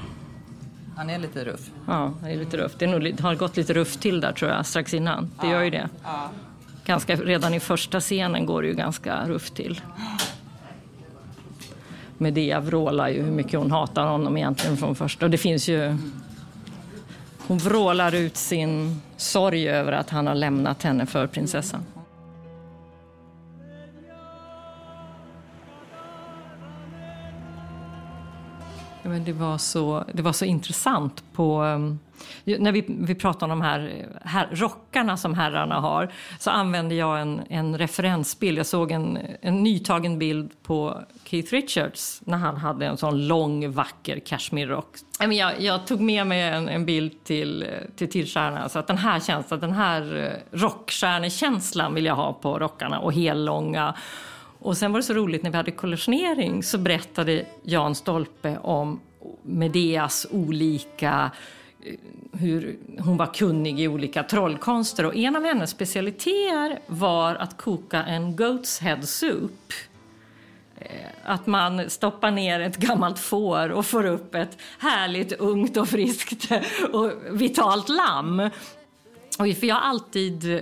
Han 0.96 1.10
är 1.10 1.20
lite 1.20 1.46
ruff. 1.46 1.72
Ja, 1.88 2.14
det 2.24 2.32
är 2.32 2.36
lite 2.36 2.58
rufft. 2.58 2.80
Det 2.80 2.86
är 2.86 3.00
nog, 3.00 3.20
har 3.20 3.36
gått 3.36 3.58
lite 3.58 3.74
rufft 3.74 4.00
till 4.02 4.22
där 4.22 4.32
tror 4.32 4.52
jag, 4.52 4.66
strax 4.66 4.94
innan. 4.94 5.32
Det 5.42 5.48
gör 5.48 5.64
ju 5.64 5.70
det. 5.70 5.90
Ganska, 6.86 7.16
redan 7.16 7.54
i 7.54 7.60
första 7.60 8.00
scenen 8.00 8.46
går 8.46 8.62
det 8.62 8.68
ju 8.68 8.74
ganska 8.74 9.28
rufft 9.28 9.56
till. 9.56 9.82
Medea 12.18 12.60
vrålar 12.60 13.10
ju 13.10 13.22
hur 13.22 13.32
mycket 13.32 13.60
hon 13.60 13.72
hatar 13.72 14.08
honom 14.08 14.38
egentligen 14.38 14.78
från 14.78 14.96
första. 14.96 15.26
Och 15.26 15.32
det 15.32 15.38
finns 15.38 15.70
ju... 15.70 15.98
Hon 17.48 17.58
vrålar 17.58 18.16
ut 18.16 18.38
sin 18.38 19.02
sorg 19.18 19.70
över 19.70 19.92
att 19.92 20.10
han 20.10 20.28
har 20.28 20.36
lämnat 20.36 20.84
henne 20.84 21.06
för 21.06 21.28
prinsessan. 21.28 21.84
Men 29.18 29.26
det, 29.26 29.34
var 29.34 29.58
så, 29.58 30.04
det 30.14 30.22
var 30.22 30.34
så 30.34 30.46
intressant 30.46 31.24
på... 31.34 31.62
Um, 31.62 32.00
när 32.44 32.72
vi, 32.72 32.86
vi 32.88 33.16
pratade 33.16 33.54
om 33.54 33.60
de 33.60 33.66
här, 33.66 34.08
här 34.24 34.50
rockarna 34.52 35.18
som 35.18 35.34
herrarna 35.34 35.80
har 35.80 36.12
så 36.40 36.50
använde 36.50 36.96
jag 36.96 37.22
en, 37.22 37.42
en 37.50 37.78
referensbild. 37.78 38.58
Jag 38.58 38.66
såg 38.66 38.92
en, 38.92 39.20
en 39.42 39.64
nytagen 39.64 40.20
bild 40.20 40.52
på 40.64 41.02
Keith 41.24 41.54
Richards 41.54 42.22
när 42.26 42.38
han 42.38 42.58
hade 42.58 42.86
en 42.86 42.98
sån 42.98 43.28
lång, 43.28 43.72
vacker 43.72 44.20
kashmirrock. 44.20 44.98
Jag, 45.20 45.62
jag 45.62 45.88
tog 45.88 46.02
med 46.02 46.28
mig 46.28 46.42
en, 46.42 46.70
en 46.70 46.86
bild 46.86 47.24
till, 47.24 47.66
till 47.96 48.12
Tillstjärna. 48.12 48.70
Så 48.70 48.80
att 48.80 48.88
den 48.88 48.98
här 48.98 49.20
känslan, 49.20 49.60
den 49.60 49.74
här 49.74 50.18
eh, 50.18 50.58
rockstjärnekänslan 50.60 51.94
vill 51.94 52.06
jag 52.06 52.16
ha 52.16 52.34
på 52.34 52.60
rockarna 52.60 53.00
och 53.00 53.14
hellånga. 53.14 53.96
Och 54.60 54.78
sen 54.78 54.92
var 54.92 55.00
det 55.00 55.04
så 55.04 55.14
roligt 55.14 55.44
när 55.44 55.52
vi 55.52 55.58
hade 55.58 55.72
kollationering 55.72 56.64
så 56.64 56.78
berättade 56.78 57.46
Jan 57.64 57.96
Stolpe 57.96 58.58
om 58.58 59.00
Medeas 59.44 60.28
olika 60.32 61.32
eh, 61.86 61.96
hur 62.40 62.78
hon 63.00 63.18
var 63.18 63.34
kunnig 63.34 63.80
i 63.80 63.88
olika 63.88 64.24
trollkonster 64.24 65.06
och 65.06 65.16
en 65.16 65.36
av 65.36 65.44
hennes 65.44 65.70
specialiteter 65.70 66.80
var 66.88 67.36
att 67.36 67.58
koka 67.58 68.04
en 68.04 68.36
goat's 68.36 68.82
head 68.82 69.02
soup. 69.02 69.74
Eh, 70.76 70.90
att 71.24 71.48
man 71.48 71.90
stoppar 71.90 72.32
ner 72.32 72.60
ett 72.60 72.78
gammalt 72.78 73.20
får 73.20 73.70
och 73.70 73.86
får 73.86 74.06
upp 74.06 74.36
ett 74.36 74.58
härligt 74.80 75.32
ungt 75.32 75.78
och 75.78 75.88
friskt 75.88 76.52
och 76.94 77.12
vitalt 77.32 77.90
lamm. 77.90 78.40
Och 79.40 79.58
för 79.60 79.66
jag 79.68 79.76
har 79.76 79.90
alltid, 79.90 80.56
eh, 80.56 80.62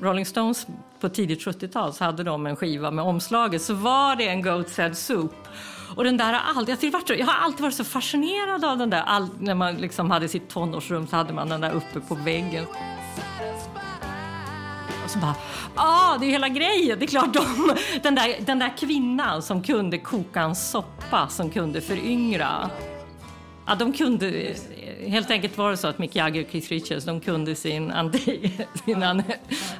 Rolling 0.00 0.26
Stones 0.26 0.66
på 1.04 1.08
tidigt 1.08 1.46
70-tal 1.46 1.92
så 1.92 2.04
hade 2.04 2.24
de 2.24 2.46
en 2.46 2.56
skiva 2.56 2.90
med 2.90 3.04
omslaget 3.04 3.62
så 3.62 3.74
var 3.74 4.16
det 4.16 4.28
en 4.28 4.44
Goat's 4.44 4.78
Head 4.78 4.94
Soup. 4.94 5.48
Och 5.96 6.04
den 6.04 6.16
där 6.16 6.32
har 6.32 6.58
alltid, 6.58 6.84
jag, 6.84 6.90
varit 6.90 7.10
jag 7.18 7.26
har 7.26 7.44
alltid 7.44 7.60
varit 7.60 7.74
så 7.74 7.84
fascinerad 7.84 8.64
av 8.64 8.78
den 8.78 8.90
där. 8.90 9.02
All, 9.02 9.28
när 9.40 9.54
man 9.54 9.74
liksom 9.74 10.10
hade 10.10 10.28
sitt 10.28 10.48
tonårsrum 10.48 11.06
så 11.06 11.16
hade 11.16 11.32
man 11.32 11.48
den 11.48 11.60
där 11.60 11.72
uppe 11.72 12.00
på 12.00 12.14
väggen. 12.14 12.66
Och 15.04 15.10
så 15.10 15.18
bara, 15.18 15.34
ah, 15.74 16.18
det 16.18 16.26
är 16.26 16.30
hela 16.30 16.48
grejen. 16.48 16.98
Det 16.98 17.04
är 17.04 17.08
klart, 17.08 17.34
de, 17.34 17.76
den, 18.02 18.14
där, 18.14 18.36
den 18.40 18.58
där 18.58 18.76
kvinnan 18.78 19.42
som 19.42 19.62
kunde 19.62 19.98
koka 19.98 20.40
en 20.40 20.56
soppa 20.56 21.28
som 21.28 21.50
kunde 21.50 21.80
föryngra. 21.80 22.70
Ja, 23.66 23.74
de 23.74 23.92
kunde, 23.92 24.54
helt 25.06 25.30
enkelt 25.30 25.58
var 25.58 25.70
det 25.70 25.76
så 25.76 25.88
att 25.88 25.98
Mick 25.98 26.16
Jagger 26.16 26.44
och 26.44 26.50
Keith 26.50 26.68
Richards, 26.68 27.04
de 27.04 27.20
kunde 27.20 27.54
sin, 27.54 27.90
anti, 27.90 28.52
sin 28.84 29.02
an, 29.02 29.22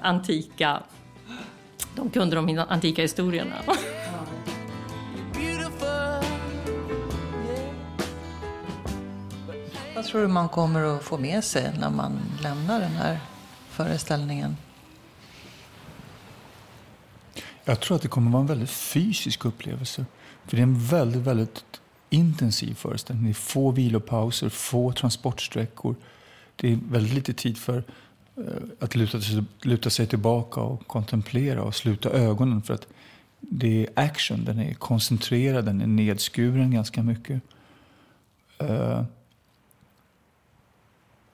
antika, 0.02 0.82
de 1.94 2.10
kunde 2.10 2.36
de 2.36 2.58
antika 2.58 3.02
historierna. 3.02 3.54
Vad 9.94 10.04
tror 10.04 10.22
du 10.22 10.28
man 10.28 10.48
kommer 10.48 10.96
att 10.96 11.02
få 11.02 11.18
med 11.18 11.44
sig 11.44 11.72
när 11.80 11.90
man 11.90 12.20
lämnar 12.42 12.80
den 12.80 12.90
här 12.90 13.20
föreställningen? 13.68 14.56
Jag 17.64 17.80
tror 17.80 17.96
att 17.96 18.02
det 18.02 18.08
kommer 18.08 18.30
vara 18.30 18.40
en 18.40 18.46
väldigt 18.46 18.70
fysisk 18.70 19.44
upplevelse. 19.44 20.06
För 20.46 20.56
det 20.56 20.60
är 20.60 20.62
en 20.62 20.78
väldigt, 20.78 21.22
väldigt 21.22 21.64
intensiv 22.10 22.74
föreställning. 22.74 23.24
Det 23.24 23.30
är 23.30 23.34
få 23.34 23.70
vilopauser, 23.70 24.48
få 24.48 24.92
transportsträckor. 24.92 25.94
Det 26.56 26.72
är 26.72 26.78
väldigt 26.90 27.14
lite 27.14 27.32
tid 27.32 27.58
för 27.58 27.84
Eh, 28.36 28.62
att 28.80 28.94
luta 28.94 29.20
sig, 29.20 29.44
luta 29.62 29.90
sig 29.90 30.06
tillbaka 30.06 30.60
och 30.60 30.86
kontemplera 30.86 31.62
och 31.62 31.74
sluta 31.74 32.10
ögonen. 32.10 32.62
För 32.62 32.74
att 32.74 32.86
det 33.40 33.86
är 33.86 33.88
action, 33.96 34.44
den 34.44 34.58
är 34.58 34.74
koncentrerad, 34.74 35.64
den 35.64 35.80
är 35.80 35.86
nedskuren 35.86 36.70
ganska 36.70 37.02
mycket. 37.02 37.42
Eh, 38.58 39.04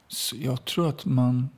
så 0.09 0.37
jag 0.37 0.65
tror 0.65 0.89
att 0.89 1.05
man 1.05 1.49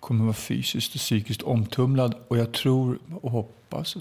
kommer 0.00 0.20
att 0.20 0.26
vara 0.26 0.34
fysiskt 0.34 0.94
och 0.94 1.00
psykiskt 1.00 1.42
omtumlad. 1.42 2.14
Och 2.28 2.38
jag 2.38 2.52
tror 2.52 2.98
och 3.20 3.30
hoppas 3.30 3.96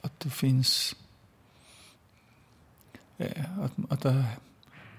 att 0.00 0.20
det 0.20 0.30
finns... 0.30 0.96
Eh, 3.18 3.58
att, 3.60 3.72
att, 3.88 4.00
det- 4.00 4.24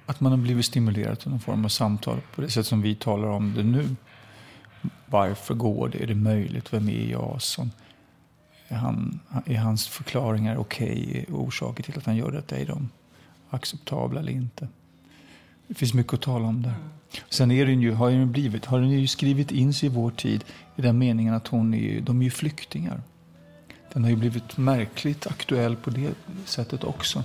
att 0.08 0.20
man 0.20 0.32
har 0.32 0.40
blivit 0.40 0.66
stimulerad 0.66 1.20
till 1.20 1.30
någon 1.30 1.40
form 1.40 1.66
av 1.66 1.70
samtal 1.70 2.22
på 2.36 2.42
det 2.42 2.50
sätt 2.50 2.66
som 2.66 2.82
vi 2.82 2.96
talar 2.96 3.28
om 3.28 3.54
det 3.54 3.64
nu. 3.64 3.96
Varför 5.06 5.54
går 5.54 5.90
det? 5.90 6.04
Är 6.04 6.08
det 6.08 6.16
möjligt? 6.16 6.74
Vem 6.74 6.90
är 6.90 7.12
Jason? 7.12 7.72
Är, 8.68 8.76
han, 8.76 9.20
är 9.46 9.58
hans 9.58 9.88
förklaringar 9.88 10.58
okej? 10.58 11.26
Orsaker 11.30 11.84
till 11.84 11.98
att 11.98 12.06
han 12.06 12.16
gör 12.16 12.32
detta, 12.32 12.58
är 12.58 12.66
de 12.66 12.90
acceptabla 13.50 14.20
eller 14.20 14.32
inte? 14.32 14.68
Det 15.68 15.74
finns 15.74 15.94
mycket 15.94 16.14
att 16.14 16.22
tala 16.22 16.48
om 16.48 16.62
där. 16.62 16.74
Sen 17.30 17.52
är 17.52 17.66
den 17.66 17.82
ju, 17.82 17.94
har 17.94 18.10
den 18.10 18.20
ju 18.20 18.26
blivit, 18.26 18.66
har 18.66 18.80
den 18.80 18.90
ju 18.90 19.08
skrivit 19.08 19.52
in 19.52 19.74
sig 19.74 19.90
i 19.90 19.92
vår 19.92 20.12
tid 20.12 20.44
i 20.76 20.82
den 20.82 20.98
meningen 20.98 21.34
att 21.34 21.48
hon 21.48 21.74
är, 21.74 22.02
de 22.02 22.20
är 22.20 22.24
ju 22.24 22.32
flyktingar. 22.32 23.02
Den 23.94 24.04
har 24.04 24.10
ju 24.10 24.16
blivit 24.16 24.58
märkligt 24.58 25.28
aktuell 25.28 25.76
på 25.76 25.90
det 25.90 26.14
sättet 26.46 26.84
också. 26.84 27.24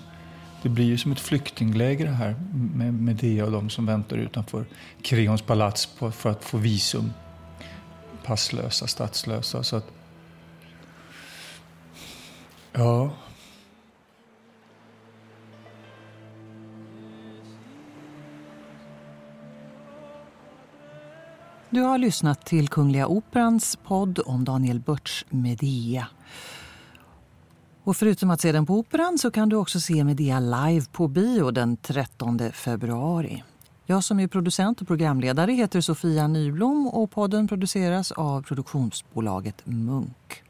Det 0.62 0.68
blir 0.68 0.85
ju 0.85 0.98
som 0.98 1.12
ett 1.12 1.20
flyktingläger 1.20 2.05
det 2.05 2.12
här 2.12 2.35
med 2.75 2.94
Medea 2.94 3.44
och 3.44 3.53
de 3.53 3.70
som 3.70 3.87
väntar 3.87 4.16
utanför 4.16 4.64
Kreons 5.03 5.42
palats 5.42 5.87
på, 5.87 6.11
för 6.11 6.31
att 6.31 6.44
få 6.44 6.59
visum. 6.59 7.12
passlösa, 8.25 8.87
statslösa. 8.87 9.62
Så 9.62 9.77
att, 9.77 9.87
ja... 12.72 13.11
Du 21.70 21.81
har 21.81 21.98
lyssnat 21.98 22.46
till 22.46 22.68
Kungliga 22.68 23.07
Operans 23.07 23.77
podd 23.77 24.18
om 24.27 24.44
Daniel 24.44 24.81
Börts 24.81 25.25
Medea. 25.31 26.07
Och 27.85 27.97
förutom 27.97 28.31
att 28.31 28.40
se 28.40 28.53
den 28.53 28.66
på 28.66 28.75
Operan 28.75 29.18
så 29.18 29.31
kan 29.31 29.49
du 29.49 29.57
också 29.57 29.81
se 29.81 30.05
Medea 30.05 30.40
live 30.40 30.87
på 30.92 31.09
bio 31.09 31.51
den 31.51 31.77
13 31.77 32.53
februari. 32.53 33.42
Jag 33.87 34.05
som 34.05 34.21
är 34.21 34.29
producent 34.29 34.81
och 34.81 34.87
programledare 34.87 35.53
heter 35.53 35.81
Sofia 35.81 36.29
Nyblom 36.29 36.88
och 36.88 37.11
podden 37.11 37.49
produceras 37.49 38.12
av 38.12 38.42
produktionsbolaget 38.42 39.62
Munk. 39.64 40.41